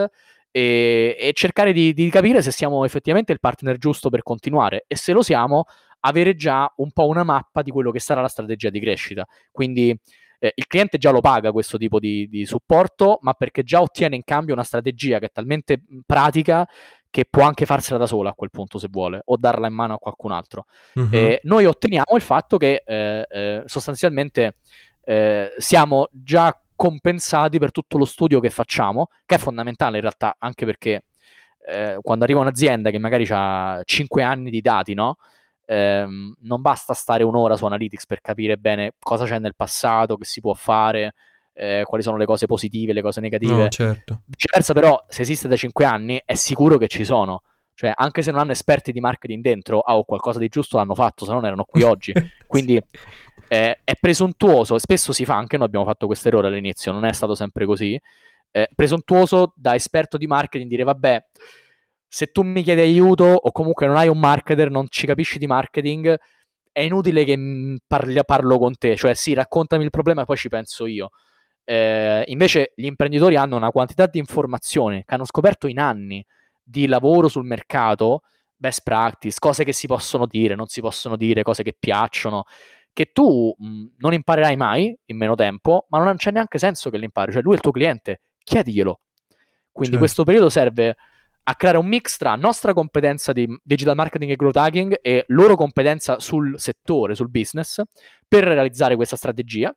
[0.55, 4.95] e, e cercare di, di, capire se siamo effettivamente il partner giusto per continuare e
[4.95, 5.65] se lo siamo,
[6.01, 9.25] avere già un po' una mappa di quello che sarà la strategia di crescita.
[9.51, 9.97] Quindi
[10.43, 14.17] eh, il cliente già lo paga questo tipo di, di, supporto, ma perché già ottiene
[14.17, 16.67] in cambio una strategia che è talmente pratica
[17.09, 19.93] che può anche farsela da sola a quel punto se vuole, o darla in mano
[19.93, 20.65] a qualcun altro.
[20.95, 21.07] Uh-huh.
[21.11, 24.57] Eh, noi otteniamo il fatto che eh, eh, sostanzialmente
[25.05, 30.35] eh, siamo già compensati per tutto lo studio che facciamo, che è fondamentale in realtà,
[30.39, 31.05] anche perché
[31.65, 35.15] eh, quando arriva un'azienda che magari ha 5 anni di dati, no?
[35.65, 40.25] Ehm, non basta stare un'ora su Analytics per capire bene cosa c'è nel passato, che
[40.25, 41.13] si può fare,
[41.53, 43.53] eh, quali sono le cose positive, le cose negative.
[43.53, 44.21] No, certo.
[44.25, 47.43] Viceversa, però, se esiste da 5 anni, è sicuro che ci sono.
[47.75, 50.95] Cioè, anche se non hanno esperti di marketing dentro, ah, o qualcosa di giusto l'hanno
[50.95, 52.13] fatto, se non erano qui oggi.
[52.45, 52.79] Quindi
[53.47, 57.13] eh, è presuntuoso, spesso si fa, anche noi abbiamo fatto questo errore all'inizio, non è
[57.13, 57.99] stato sempre così.
[58.55, 61.25] Eh, presuntuoso da esperto di marketing dire, vabbè,
[62.13, 65.47] se tu mi chiedi aiuto o comunque non hai un marketer, non ci capisci di
[65.47, 66.15] marketing,
[66.71, 70.37] è inutile che mm, parli, parlo con te, cioè sì, raccontami il problema e poi
[70.37, 71.09] ci penso io.
[71.63, 76.23] Eh, invece gli imprenditori hanno una quantità di informazioni che hanno scoperto in anni
[76.61, 78.21] di lavoro sul mercato
[78.55, 82.43] best practice, cose che si possono dire, non si possono dire, cose che piacciono,
[82.93, 86.99] che tu mh, non imparerai mai in meno tempo, ma non c'è neanche senso che
[86.99, 87.31] le impari.
[87.31, 88.99] Cioè, lui è il tuo cliente, chiediglielo.
[89.71, 89.97] Quindi certo.
[89.97, 90.95] questo periodo serve
[91.43, 95.55] a creare un mix tra nostra competenza di digital marketing e growth hacking e loro
[95.55, 97.81] competenza sul settore, sul business,
[98.27, 99.73] per realizzare questa strategia.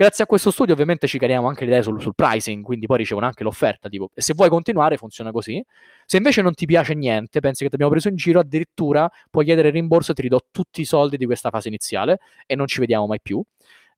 [0.00, 3.26] Grazie a questo studio ovviamente ci creiamo anche l'idea sul, sul, pricing, quindi poi ricevono
[3.26, 5.60] anche l'offerta, tipo, se vuoi continuare funziona così.
[6.04, 9.44] Se invece non ti piace niente, pensi che ti abbiamo preso in giro, addirittura puoi
[9.44, 12.68] chiedere il rimborso e ti ridò tutti i soldi di questa fase iniziale e non
[12.68, 13.42] ci vediamo mai più.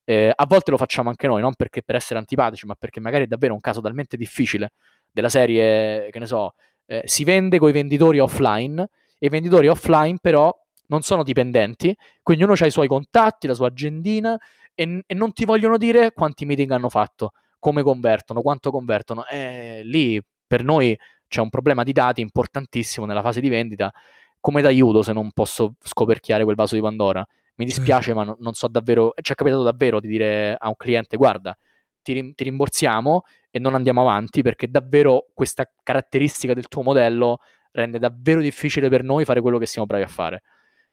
[0.05, 3.25] Eh, a volte lo facciamo anche noi, non perché per essere antipatici, ma perché magari
[3.25, 4.73] è davvero un caso talmente difficile
[5.13, 6.55] della serie, che ne so,
[6.91, 8.83] eh, si vende con i venditori offline
[9.17, 10.53] e i venditori offline però
[10.89, 14.37] non sono dipendenti, quindi ognuno ha i suoi contatti, la sua agendina
[14.75, 17.31] e, e, non ti vogliono dire quanti meeting hanno fatto,
[17.61, 19.25] come convertono, quanto convertono.
[19.27, 23.93] E lì per noi c'è un problema di dati importantissimo nella fase di vendita.
[24.41, 27.25] Come d'aiuto se non posso scoperchiare quel vaso di Pandora?
[27.55, 29.13] Mi dispiace, ma no, non so davvero.
[29.21, 31.57] Ci è capitato davvero di dire a un cliente: guarda,
[32.03, 37.39] ti, ti rimborsiamo e non andiamo avanti perché davvero questa caratteristica del tuo modello
[37.73, 40.43] rende davvero difficile per noi fare quello che siamo bravi a fare.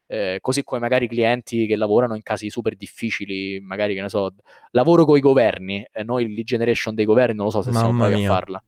[0.09, 4.33] Eh, così come magari clienti che lavorano in casi super difficili, magari che ne so,
[4.71, 7.83] lavoro con i governi, e noi lead generation dei governi non lo so se Mamma
[7.83, 8.29] siamo bravi mia.
[8.29, 8.63] a farla,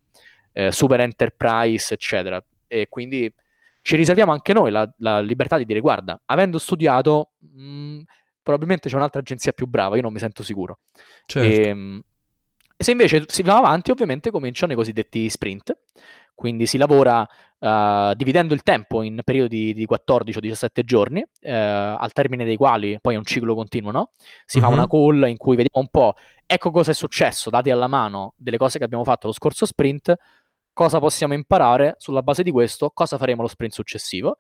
[0.52, 2.44] eh, super enterprise, eccetera.
[2.68, 3.32] E quindi
[3.82, 8.00] ci riserviamo anche noi la, la libertà di dire, guarda, avendo studiato, mh, mm,
[8.44, 10.80] probabilmente c'è un'altra agenzia più brava, io non mi sento sicuro.
[11.26, 11.48] Certo.
[11.48, 12.02] E, ehm,
[12.80, 15.78] e se invece si va avanti, ovviamente cominciano i cosiddetti sprint,
[16.34, 17.28] quindi si lavora
[17.60, 22.56] uh, dividendo il tempo in periodi di 14 o 17 giorni, uh, al termine dei
[22.56, 24.12] quali poi è un ciclo continuo, no?
[24.46, 24.64] Si uh-huh.
[24.64, 26.16] fa una call in cui vediamo un po',
[26.46, 30.16] ecco cosa è successo, dati alla mano delle cose che abbiamo fatto lo scorso sprint,
[30.72, 34.38] cosa possiamo imparare sulla base di questo, cosa faremo lo sprint successivo.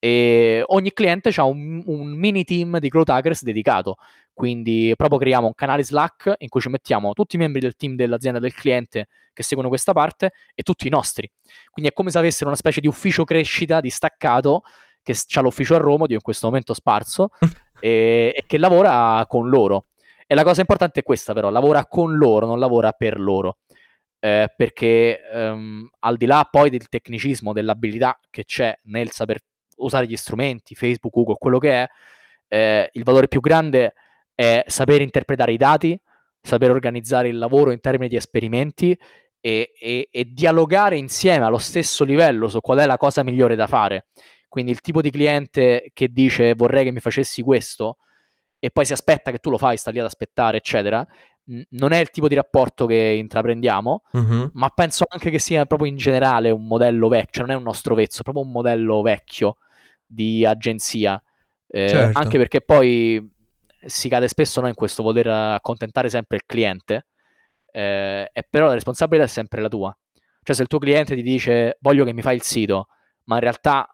[0.00, 3.94] E ogni cliente ha un, un, mini team di growth hackers dedicato.
[4.36, 7.94] Quindi proprio creiamo un canale Slack in cui ci mettiamo tutti i membri del team
[7.94, 11.26] dell'azienda del cliente che seguono questa parte e tutti i nostri.
[11.70, 14.64] Quindi è come se avessero una specie di ufficio crescita distaccato
[15.02, 17.30] che ha l'ufficio a Roma, io in questo momento sparso,
[17.80, 19.86] e, e, che lavora con loro.
[20.26, 23.60] E la cosa importante è questa però, lavora con loro, non lavora per loro.
[24.18, 29.38] Eh, perché ehm, al di là poi del tecnicismo, dell'abilità che c'è nel saper
[29.76, 31.88] usare gli strumenti, Facebook, Google, quello che è,
[32.48, 33.94] eh, il valore più grande
[34.36, 35.98] è saper interpretare i dati,
[36.40, 38.96] saper organizzare il lavoro in termini di esperimenti
[39.40, 43.66] e, e, e, dialogare insieme allo stesso livello su qual è la cosa migliore da
[43.66, 44.06] fare.
[44.48, 47.96] Quindi il tipo di cliente che dice vorrei che mi facessi questo
[48.58, 51.06] e poi si aspetta che tu lo fai, sta lì ad aspettare, eccetera,
[51.70, 54.50] non è il tipo di rapporto che intraprendiamo, uh-huh.
[54.54, 57.64] ma penso anche che sia proprio in generale un modello vecchio, cioè non è un
[57.64, 59.58] nostro vezzo, è proprio un modello vecchio
[60.04, 61.22] di agenzia.
[61.68, 62.18] Eh, certo.
[62.18, 63.34] Anche perché poi
[63.86, 67.06] si cade spesso no, in questo voler accontentare sempre il cliente,
[67.72, 69.96] eh, e però la responsabilità è sempre la tua.
[70.42, 72.88] Cioè se il tuo cliente ti dice voglio che mi fai il sito,
[73.24, 73.88] ma in realtà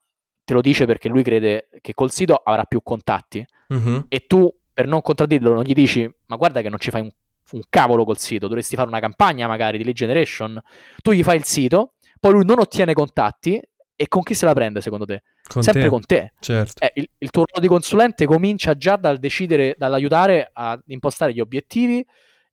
[0.45, 4.07] te lo dice perché lui crede che col sito avrà più contatti, uh-huh.
[4.09, 7.11] e tu per non contraddirlo non gli dici ma guarda che non ci fai un,
[7.53, 10.61] un cavolo col sito, dovresti fare una campagna magari di lead generation,
[11.03, 13.61] tu gli fai il sito, poi lui non ottiene contatti
[14.03, 15.23] e con chi se la prende secondo te?
[15.47, 15.89] Con Sempre te.
[15.89, 16.33] con te.
[16.41, 16.83] Certo.
[16.83, 21.39] Eh, il, il, tuo ruolo di consulente comincia già dal decidere, dall'aiutare a impostare gli
[21.39, 22.05] obiettivi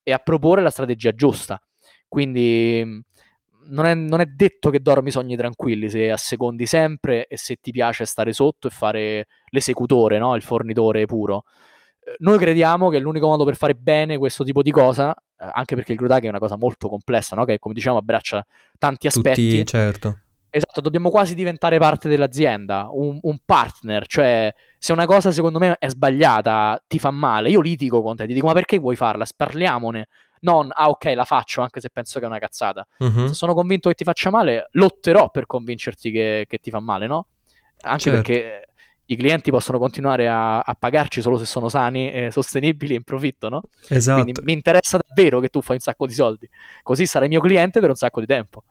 [0.03, 1.59] e a proporre la strategia giusta.
[2.07, 2.99] Quindi mm,
[3.69, 7.71] non è, non è detto che dormi sogni tranquilli se assecondi sempre e se ti
[7.71, 10.35] piace stare sotto e fare l'esecutore, no?
[10.35, 11.45] il fornitore puro.
[11.99, 15.73] Eh, noi crediamo che l'unico modo per fare bene questo tipo di cosa, eh, anche
[15.73, 17.43] perché il growth è una cosa molto complessa, no?
[17.43, 18.45] che come diciamo abbraccia
[18.77, 20.19] tanti aspetti, Tutti, certo
[20.51, 25.75] Esatto, dobbiamo quasi diventare parte dell'azienda, un, un, partner, cioè se una cosa secondo me
[25.77, 29.25] è sbagliata, ti fa male, io litigo con te, ti dico ma perché vuoi farla?
[29.25, 30.07] Sparliamone.
[30.41, 32.87] Non, ah ok, la faccio anche se penso che è una cazzata.
[32.97, 33.27] Uh-huh.
[33.27, 37.07] Se sono convinto che ti faccia male, lotterò per convincerti che, che ti fa male,
[37.07, 37.27] no?
[37.81, 38.21] Anche certo.
[38.21, 38.69] perché
[39.05, 43.03] i clienti possono continuare a, a, pagarci solo se sono sani, e sostenibili e in
[43.03, 43.63] profitto, no?
[43.87, 44.21] Esatto.
[44.21, 46.49] Quindi mi interessa davvero che tu fai un sacco di soldi,
[46.83, 48.63] così sarai mio cliente per un sacco di tempo.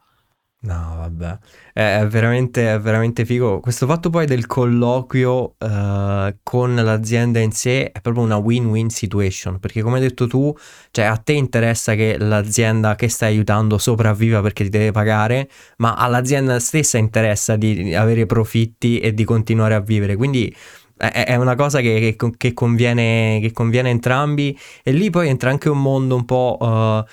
[0.60, 1.38] No, vabbè,
[1.72, 3.60] è, è veramente, è veramente figo.
[3.60, 9.60] Questo fatto poi del colloquio uh, con l'azienda in sé è proprio una win-win situation,
[9.60, 10.52] perché come hai detto tu,
[10.90, 15.94] cioè a te interessa che l'azienda che stai aiutando sopravviva perché ti deve pagare, ma
[15.94, 20.16] all'azienda stessa interessa di avere profitti e di continuare a vivere.
[20.16, 20.52] Quindi
[20.98, 25.68] è una cosa che, che, che, conviene, che conviene entrambi e lì poi entra anche
[25.68, 27.04] un mondo un po' uh,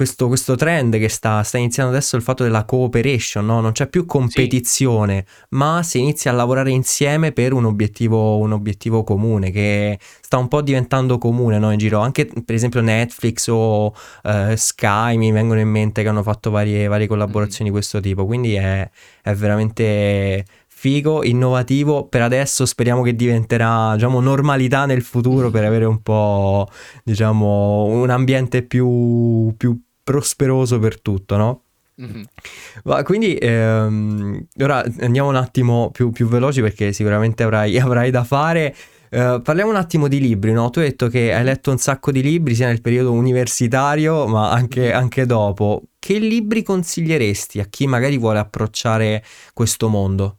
[0.00, 3.60] questo, questo, trend che sta, sta, iniziando adesso il fatto della cooperation, no?
[3.60, 5.44] non c'è più competizione, sì.
[5.50, 10.48] ma si inizia a lavorare insieme per un obiettivo, un obiettivo comune che sta un
[10.48, 11.70] po' diventando comune no?
[11.70, 11.98] in giro.
[12.00, 16.86] Anche per esempio Netflix o uh, Sky mi vengono in mente che hanno fatto varie,
[16.86, 17.72] varie collaborazioni mm.
[17.74, 18.88] di questo tipo, quindi è,
[19.20, 22.06] è veramente figo, innovativo.
[22.06, 26.68] Per adesso speriamo che diventerà, diciamo, normalità nel futuro per avere un po',
[27.04, 29.78] diciamo, un ambiente più, più
[30.10, 31.62] prosperoso per tutto, no?
[32.02, 32.22] Mm-hmm.
[32.84, 38.24] Ma quindi ehm, ora andiamo un attimo più, più veloci perché sicuramente avrai, avrai da
[38.24, 38.74] fare.
[39.10, 40.70] Uh, parliamo un attimo di libri, no?
[40.70, 44.50] Tu hai detto che hai letto un sacco di libri sia nel periodo universitario ma
[44.50, 44.96] anche, mm-hmm.
[44.96, 45.82] anche dopo.
[45.98, 50.38] Che libri consiglieresti a chi magari vuole approcciare questo mondo?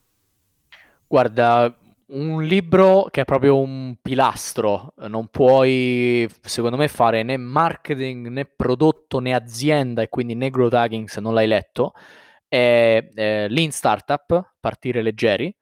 [1.07, 1.73] Guarda,
[2.11, 8.45] un libro che è proprio un pilastro, non puoi, secondo me, fare né marketing né
[8.45, 11.93] prodotto né azienda e quindi né growth hacking se non l'hai letto,
[12.47, 15.53] è, è Lean Startup, Partire Leggeri,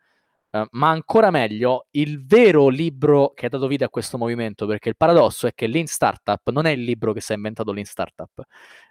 [0.52, 4.90] uh, ma ancora meglio il vero libro che ha dato vita a questo movimento, perché
[4.90, 7.86] il paradosso è che Lean Startup non è il libro che si è inventato Lean
[7.86, 8.32] Startup,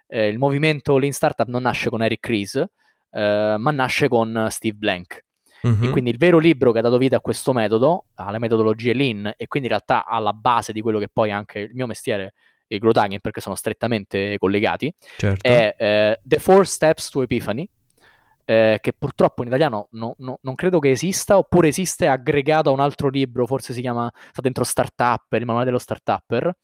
[0.07, 2.55] eh, il movimento Lean Startup non nasce con Eric Ries,
[3.11, 5.23] eh, ma nasce con Steve Blank
[5.67, 5.83] Mm-hmm.
[5.83, 9.33] E quindi il vero libro che ha dato vita a questo metodo, alle metodologie Lean,
[9.35, 12.33] e quindi in realtà alla base di quello che poi anche il mio mestiere
[12.67, 15.47] e il growth hacking, perché sono strettamente collegati, certo.
[15.47, 17.67] è eh, The Four Steps to Epiphany,
[18.45, 22.73] eh, che purtroppo in italiano no, no, non credo che esista, oppure esiste aggregato a
[22.73, 26.55] un altro libro, forse si chiama, sta dentro Startup, il manuale dello Startupper,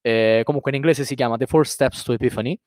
[0.00, 2.58] eh, comunque in inglese si chiama The Four Steps to Epiphany,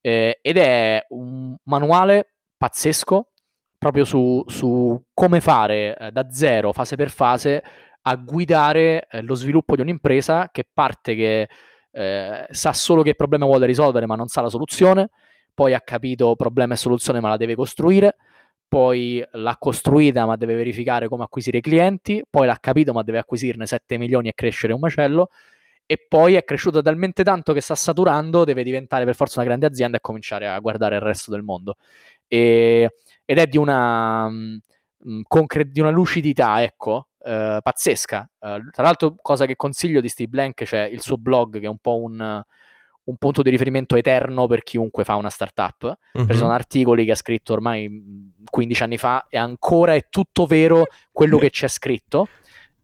[0.00, 3.30] eh, ed è un manuale pazzesco
[3.78, 7.62] proprio su, su come fare eh, da zero, fase per fase,
[8.02, 11.48] a guidare eh, lo sviluppo di un'impresa che parte che
[11.90, 15.10] eh, sa solo che problema vuole risolvere ma non sa la soluzione,
[15.54, 18.16] poi ha capito problema e soluzione ma la deve costruire,
[18.68, 23.18] poi l'ha costruita ma deve verificare come acquisire i clienti, poi l'ha capito ma deve
[23.18, 25.30] acquisirne 7 milioni e crescere un macello,
[25.86, 29.66] e poi è cresciuto talmente tanto che sta saturando, deve diventare per forza una grande
[29.66, 31.76] azienda e cominciare a guardare il resto del mondo.
[32.28, 32.90] E
[33.28, 34.60] ed è di una, mh,
[35.08, 38.22] mm, mm, concre- di una lucidità, ecco, eh, pazzesca.
[38.38, 41.68] Eh, tra l'altro, cosa che consiglio di Steve Blank, c'è il suo blog che è
[41.68, 42.42] un po' un,
[43.04, 45.98] un punto di riferimento eterno per chiunque fa una startup.
[46.16, 46.30] Mm-hmm.
[46.30, 51.38] sono articoli che ha scritto ormai 15 anni fa e ancora è tutto vero quello
[51.38, 52.28] che c'è scritto.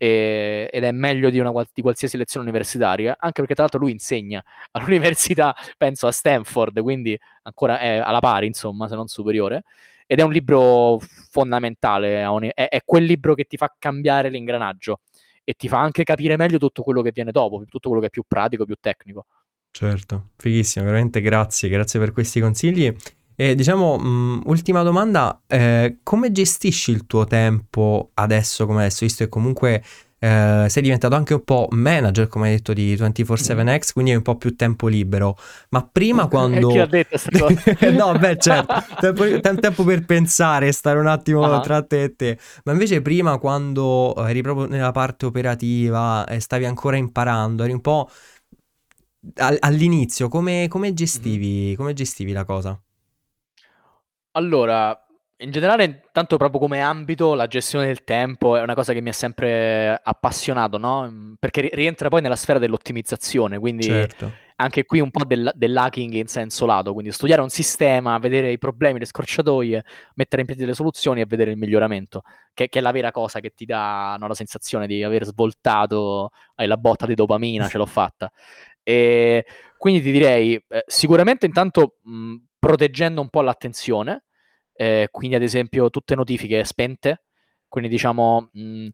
[0.03, 3.93] E, ed è meglio di, una, di qualsiasi lezione universitaria, anche perché tra l'altro lui
[3.93, 4.43] insegna
[4.73, 9.63] all'università, penso a Stanford, quindi ancora è alla pari, insomma, se non superiore
[10.05, 11.01] ed è un libro
[11.31, 15.01] fondamentale, è, è, quel libro che ti fa cambiare l'ingranaggio
[15.45, 18.11] e ti fa anche capire meglio tutto quello che viene dopo, tutto quello che è
[18.11, 19.27] più pratico, più tecnico.
[19.71, 22.95] Certo, fighissimo, veramente grazie, grazie per questi consigli.
[23.43, 29.25] E diciamo, mh, ultima domanda, eh, come gestisci il tuo tempo adesso come adesso, visto
[29.25, 29.83] che comunque
[30.21, 34.23] eh, sei diventato anche un po' manager, come hai detto, di 24-7X, quindi hai un
[34.23, 35.37] po' più tempo libero.
[35.71, 36.69] Ma prima quando...
[36.69, 37.19] Chi ha detto
[37.91, 41.63] no, beh, certo, tempo, tempo per pensare, stare un attimo uh-huh.
[41.63, 42.39] tra te e te.
[42.63, 47.81] Ma invece prima quando eri proprio nella parte operativa e stavi ancora imparando, eri un
[47.81, 48.09] po'
[49.37, 51.75] all'inizio, come, come, gestivi, mm-hmm.
[51.75, 52.81] come gestivi la cosa?
[54.33, 54.99] Allora,
[55.43, 59.09] in generale, tanto proprio come ambito, la gestione del tempo è una cosa che mi
[59.09, 61.11] ha sempre appassionato, no?
[61.11, 64.33] Mm, perché rientra poi nella sfera dell'ottimizzazione, quindi certo.
[64.57, 68.59] anche qui un po' del, dell'hacking in senso lato, quindi studiare un sistema, vedere i
[68.59, 72.23] problemi, le scorciatoie, mettere in piedi le soluzioni e vedere il miglioramento,
[72.55, 76.31] che, che è la vera cosa che ti dà no, la sensazione di aver svoltato
[76.55, 78.31] hai la botta di dopamina, ce l'ho fatta.
[78.85, 79.45] E
[79.77, 84.23] quindi ti direi, eh, sicuramente intanto mh, proteggendo un po' l'attenzione,
[84.75, 87.25] eh, quindi ad esempio tutte notifiche spente,
[87.67, 88.87] quindi diciamo mh,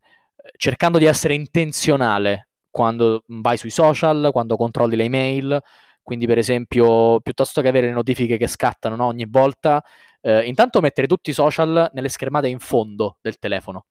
[0.56, 5.60] cercando di essere intenzionale quando vai sui social, quando controlli le email,
[6.02, 9.84] quindi per esempio piuttosto che avere le notifiche che scattano no, ogni volta,
[10.22, 13.84] eh, intanto mettere tutti i social nelle schermate in fondo del telefono.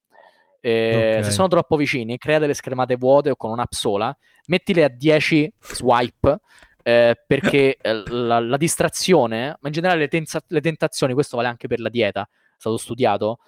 [0.59, 1.23] Eh, okay.
[1.23, 4.17] Se sono troppo vicini, crea delle schermate vuote o con un'app sola,
[4.47, 6.39] mettile a 10 swipe
[6.87, 11.49] eh, perché eh, la, la, distrazione, ma in generale le, tenza- le, tentazioni, questo vale
[11.49, 13.39] anche per la dieta, è stato studiato,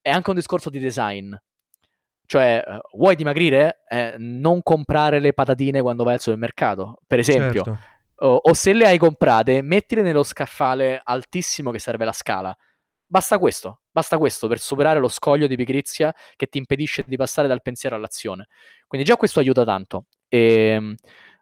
[0.00, 1.34] è anche un discorso di design.
[2.24, 3.80] Cioè, uh, vuoi dimagrire?
[3.88, 7.64] Eh, non comprare le patatine quando vai al supermercato, per esempio.
[7.64, 7.80] Certo.
[8.26, 12.56] O, o se le hai comprate, mettile nello scaffale altissimo che serve la scala.
[13.04, 17.48] Basta questo, basta questo per superare lo scoglio di pigrizia che ti impedisce di passare
[17.48, 18.46] dal pensiero all'azione.
[18.86, 20.06] Quindi già questo aiuta tanto.
[20.28, 20.94] E, ehm,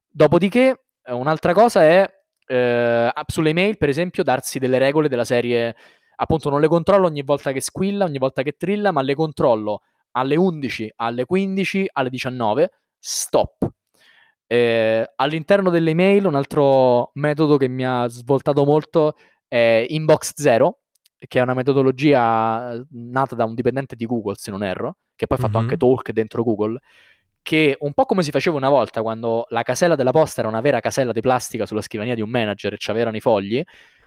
[0.09, 2.11] dopodiché, un'altra cosa è
[2.47, 5.75] eh, sulle email, per esempio, darsi delle regole della serie,
[6.17, 9.83] appunto, non le controllo ogni volta che squilla, ogni volta che trilla, ma le controllo
[10.13, 13.69] alle 11, alle 15, alle 19, stop.
[14.47, 19.17] Eh, all'interno delle email un altro metodo che mi ha svoltato molto
[19.49, 20.81] è Inbox Zero,
[21.19, 25.27] che è una metodologia eh, nata da un dipendente di Google, se non erro, che
[25.27, 25.69] poi ha fatto mm-hmm.
[25.69, 26.79] anche talk dentro Google,
[27.43, 30.61] che un po' come si faceva una volta quando la casella della posta era una
[30.61, 33.63] vera casella di plastica sulla scrivania di un manager e c'erano i fogli,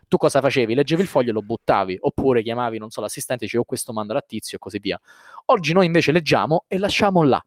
[0.07, 0.73] tu cosa facevi?
[0.73, 3.91] Leggevi il foglio e lo buttavi, oppure chiamavi, non so, l'assistente e dicevi, oh, questo
[3.91, 4.99] manda a tizio e così via.
[5.45, 7.43] Oggi noi invece leggiamo e lasciamo là.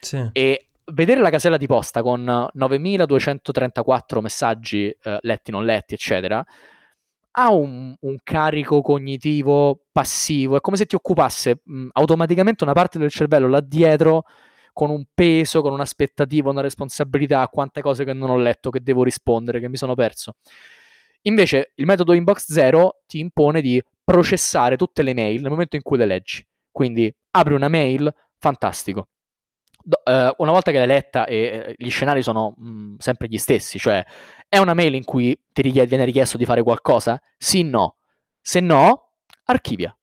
[0.00, 0.28] Sì.
[0.32, 6.44] E vedere la casella di posta con 9234 messaggi eh, letti, non letti, eccetera,
[7.38, 12.98] ha un, un, carico cognitivo passivo, è come se ti occupasse mh, automaticamente una parte
[12.98, 14.24] del cervello là dietro
[14.76, 19.04] con un peso, con un'aspettativa, una responsabilità, quante cose che non ho letto, che devo
[19.04, 20.34] rispondere, che mi sono perso.
[21.22, 25.82] Invece il metodo Inbox Zero ti impone di processare tutte le mail nel momento in
[25.82, 26.46] cui le leggi.
[26.70, 29.08] Quindi apri una mail, fantastico.
[29.82, 33.38] Do, eh, una volta che l'hai letta e eh, gli scenari sono mh, sempre gli
[33.38, 34.04] stessi, cioè
[34.46, 37.18] è una mail in cui ti richied- viene richiesto di fare qualcosa?
[37.38, 37.96] Sì, no.
[38.42, 39.12] Se no,
[39.44, 39.96] archivia.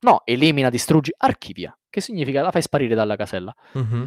[0.00, 1.72] No, elimina, distruggi, archivia.
[1.88, 3.54] Che significa la fai sparire dalla casella.
[3.76, 4.04] Mm-hmm.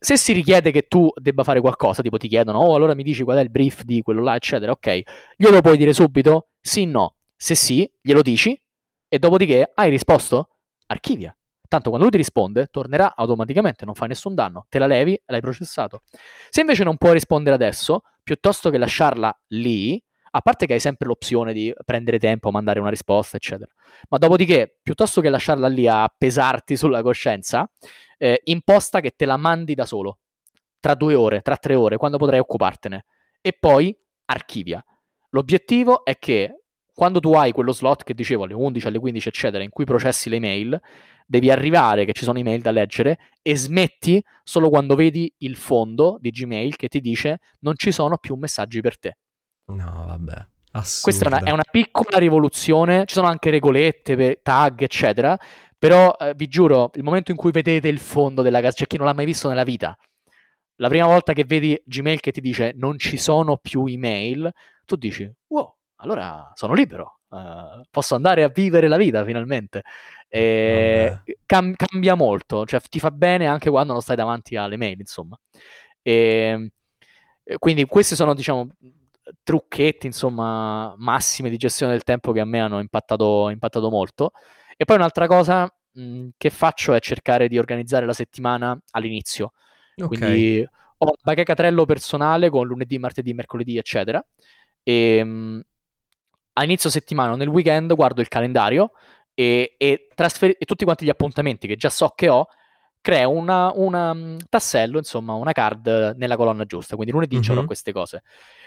[0.00, 3.22] Se si richiede che tu debba fare qualcosa, tipo ti chiedono, oh, allora mi dici
[3.22, 5.00] qual è il brief di quello là, eccetera, ok,
[5.36, 6.48] glielo puoi dire subito?
[6.60, 7.14] Sì, no.
[7.34, 8.60] Se sì, glielo dici
[9.08, 10.50] e dopodiché hai risposto?
[10.86, 11.34] Archivia.
[11.68, 15.22] Tanto quando lui ti risponde, tornerà automaticamente, non fa nessun danno, te la levi e
[15.26, 16.02] l'hai processato.
[16.48, 20.02] Se invece non puoi rispondere adesso, piuttosto che lasciarla lì,
[20.38, 23.70] a parte che hai sempre l'opzione di prendere tempo, mandare una risposta, eccetera,
[24.08, 27.68] ma dopodiché, piuttosto che lasciarla lì a pesarti sulla coscienza,
[28.16, 30.18] eh, imposta che te la mandi da solo,
[30.78, 33.04] tra due ore, tra tre ore, quando potrai occupartene,
[33.40, 34.82] e poi archivia.
[35.30, 36.60] L'obiettivo è che
[36.94, 40.28] quando tu hai quello slot che dicevo alle 11, alle 15, eccetera, in cui processi
[40.28, 40.80] le mail,
[41.26, 46.16] devi arrivare che ci sono email da leggere e smetti solo quando vedi il fondo
[46.20, 49.16] di Gmail che ti dice non ci sono più messaggi per te.
[49.68, 50.46] No, vabbè.
[50.72, 51.02] Assurda.
[51.02, 55.38] Questa è una, è una, piccola rivoluzione, ci sono anche regolette, tag, eccetera,
[55.78, 58.96] però eh, vi giuro, il momento in cui vedete il fondo della casa, c'è chi
[58.96, 59.96] non l'ha mai visto nella vita,
[60.76, 64.50] la prima volta che vedi Gmail che ti dice non ci sono più email,
[64.84, 69.82] tu dici, wow, allora sono libero, uh, posso andare a vivere la vita finalmente.
[70.30, 75.00] E cam- cambia molto, cioè ti fa bene anche quando non stai davanti alle mail,
[75.00, 75.38] insomma.
[76.02, 76.70] E,
[77.58, 78.68] quindi questi sono, diciamo,
[79.42, 84.32] trucchetti, insomma, massime di gestione del tempo che a me hanno impattato, impattato molto.
[84.76, 89.52] E poi un'altra cosa mh, che faccio è cercare di organizzare la settimana all'inizio.
[89.96, 90.06] Okay.
[90.06, 90.68] Quindi
[90.98, 94.24] ho un bachecatrello personale con lunedì, martedì, mercoledì, eccetera.
[94.82, 95.60] E mh,
[96.54, 98.90] a inizio settimana, nel weekend, guardo il calendario
[99.32, 102.48] e, e, trasfer- e tutti quanti gli appuntamenti che già so che ho,
[103.00, 106.94] creo una, una um, tassello, insomma, una card nella colonna giusta.
[106.94, 107.50] Quindi lunedì mm-hmm.
[107.50, 108.22] avrò queste cose.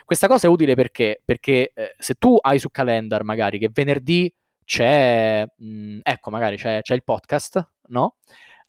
[0.06, 4.34] Questa cosa è utile perché, perché eh, se tu hai su calendar magari che venerdì
[4.64, 8.16] c'è, mh, mm, ecco, magari c'è, c'è, il podcast, no?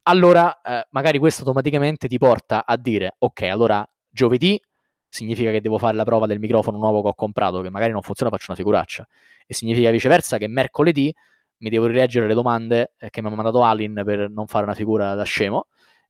[0.04, 4.60] Allora, eh, magari questo automaticamente ti porta a dire, ok, allora giovedì
[5.08, 8.02] significa che devo fare la prova del microfono nuovo che ho comprato, che magari non
[8.02, 9.06] funziona, faccio una figuraccia.
[9.46, 11.14] E significa viceversa che mercoledì
[11.62, 14.74] mi devo rileggere le domande eh, che mi ha mandato Alin per non fare una
[14.74, 15.66] figura da scemo.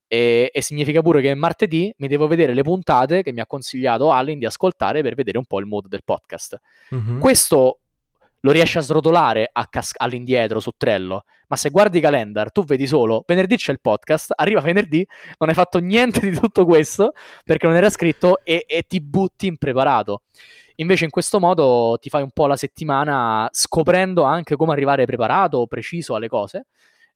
[0.07, 4.11] E, e, significa pure che martedì mi devo vedere le puntate che mi ha consigliato
[4.11, 6.59] Alin di ascoltare per vedere un po' il mood del podcast.
[6.95, 7.19] Mm-hmm.
[7.19, 7.79] Questo
[8.41, 12.65] lo riesci a srotolare a cas- all'indietro su Trello, ma se guardi i calendar tu
[12.65, 15.07] vedi solo venerdì c'è il podcast, arriva venerdì,
[15.39, 17.13] non hai fatto niente di tutto questo
[17.45, 20.23] perché non era scritto e, e ti butti impreparato.
[20.77, 25.67] Invece in questo modo ti fai un po' la settimana scoprendo anche come arrivare preparato,
[25.67, 26.67] preciso alle cose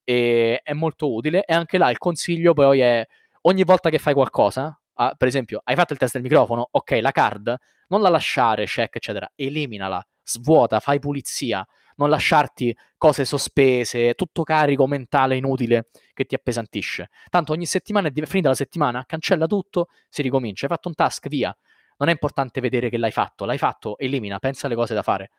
[0.05, 3.05] e è molto utile e anche là il consiglio poi è
[3.43, 6.99] ogni volta che fai qualcosa, ah, per esempio hai fatto il test del microfono, ok
[7.01, 7.57] la card,
[7.89, 14.87] non la lasciare, check eccetera, eliminala, svuota, fai pulizia, non lasciarti cose sospese, tutto carico
[14.87, 17.09] mentale inutile che ti appesantisce.
[17.31, 21.29] Tanto ogni settimana è finita la settimana, cancella tutto, si ricomincia, hai fatto un task,
[21.29, 21.57] via
[21.97, 25.31] non è importante vedere che l'hai fatto, l'hai fatto, elimina, pensa alle cose da fare.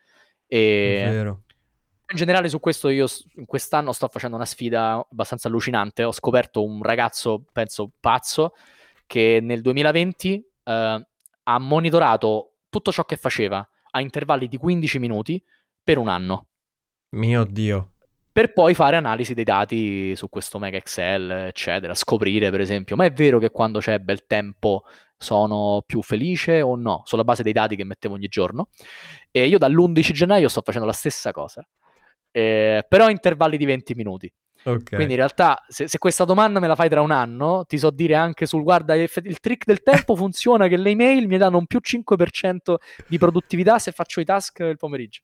[0.47, 1.03] E...
[1.03, 1.41] È vero.
[2.09, 3.05] In generale su questo io
[3.45, 8.53] quest'anno sto facendo una sfida abbastanza allucinante, ho scoperto un ragazzo, penso pazzo,
[9.05, 11.07] che nel 2020 eh,
[11.43, 15.43] ha monitorato tutto ciò che faceva a intervalli di 15 minuti
[15.83, 16.47] per un anno.
[17.09, 17.91] Mio Dio.
[18.31, 23.05] Per poi fare analisi dei dati su questo mega Excel, eccetera, scoprire per esempio, ma
[23.05, 24.83] è vero che quando c'è bel tempo
[25.17, 28.69] sono più felice o no, sulla base dei dati che mettevo ogni giorno.
[29.31, 31.67] E io dall'11 gennaio sto facendo la stessa cosa,
[32.31, 34.31] eh, però a intervalli di 20 minuti.
[34.63, 34.81] Okay.
[34.95, 37.89] Quindi in realtà se, se, questa domanda me la fai tra un anno, ti so
[37.89, 41.67] dire anche sul guarda il trick del tempo funziona che le email mi danno un
[41.67, 42.75] più 5%
[43.07, 45.21] di produttività se faccio i task il pomeriggio.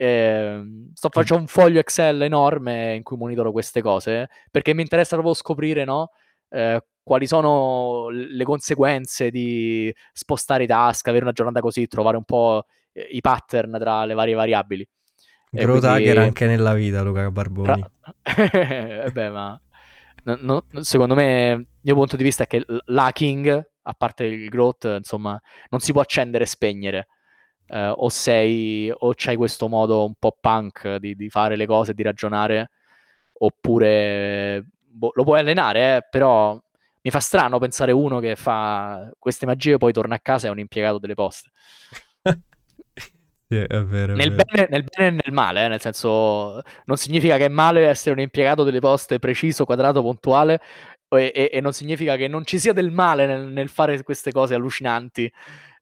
[0.00, 0.62] Eh,
[0.94, 5.34] sto facendo un foglio Excel enorme in cui monitoro queste cose perché mi interessa proprio
[5.34, 6.12] scoprire no,
[6.50, 12.24] eh, quali sono le conseguenze di spostare i task, avere una giornata così, trovare un
[12.24, 14.88] po' i pattern tra le varie variabili.
[15.50, 16.08] Growth quindi...
[16.08, 17.84] hacker anche nella vita, Luca Barboni.
[18.22, 19.58] eh beh, ma
[20.24, 24.48] no, no, secondo me, il mio punto di vista è che l'hacking, a parte il
[24.48, 25.40] growth, insomma,
[25.70, 27.08] non si può accendere e spegnere.
[27.66, 31.94] Eh, o sei, o c'hai questo modo un po' punk di, di fare le cose,
[31.94, 32.70] di ragionare,
[33.38, 34.66] oppure
[34.98, 36.60] boh, lo puoi allenare, eh, però
[37.00, 40.48] mi fa strano pensare uno che fa queste magie e poi torna a casa e
[40.50, 41.50] è un impiegato delle poste.
[43.50, 44.44] Sì, è vero, è nel, vero.
[44.52, 48.14] Bene, nel, bene, e nel male, eh, nel senso, non significa che è male essere
[48.14, 50.60] un impiegato delle poste preciso, quadrato, puntuale,
[51.08, 54.32] e, e, e non significa che non ci sia del male nel, nel fare queste
[54.32, 55.32] cose allucinanti.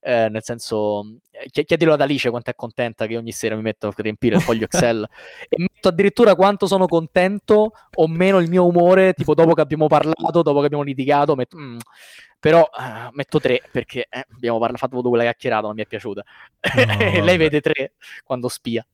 [0.09, 1.19] Eh, nel senso,
[1.51, 4.67] chiedilo ad Alice quanto è contenta che ogni sera mi metto a riempire il foglio
[4.67, 5.05] Excel
[5.49, 9.89] e metto addirittura quanto sono contento o meno il mio umore, tipo dopo che abbiamo
[9.89, 11.79] parlato, dopo che abbiamo litigato, metto, mm,
[12.39, 16.23] però uh, metto tre perché eh, abbiamo parla- fatto quella chiacchierata, non mi è piaciuta.
[16.23, 16.85] No,
[17.25, 18.87] Lei vede tre quando spia.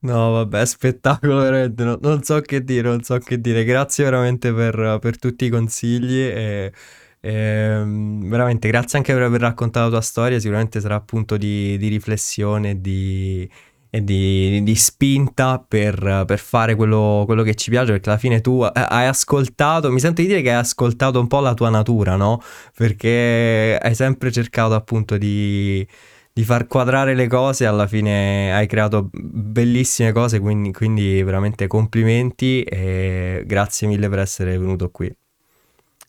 [0.00, 3.64] No, vabbè, spettacolo veramente, no, non so che dire, non so che dire.
[3.64, 6.72] Grazie veramente per, per tutti i consigli e,
[7.20, 11.88] e, veramente grazie anche per aver raccontato la tua storia, sicuramente sarà appunto di, di
[11.88, 13.50] riflessione e di,
[13.90, 18.60] di, di spinta per, per fare quello, quello, che ci piace, perché alla fine tu
[18.62, 22.40] hai ascoltato, mi sento di dire che hai ascoltato un po' la tua natura, no?
[22.76, 25.86] Perché hai sempre cercato appunto di,
[26.32, 32.62] di far quadrare le cose, alla fine hai creato bellissime cose, quindi, quindi veramente complimenti
[32.62, 35.12] e grazie mille per essere venuto qui.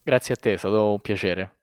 [0.09, 1.58] Grazie a te, è stato un piacere.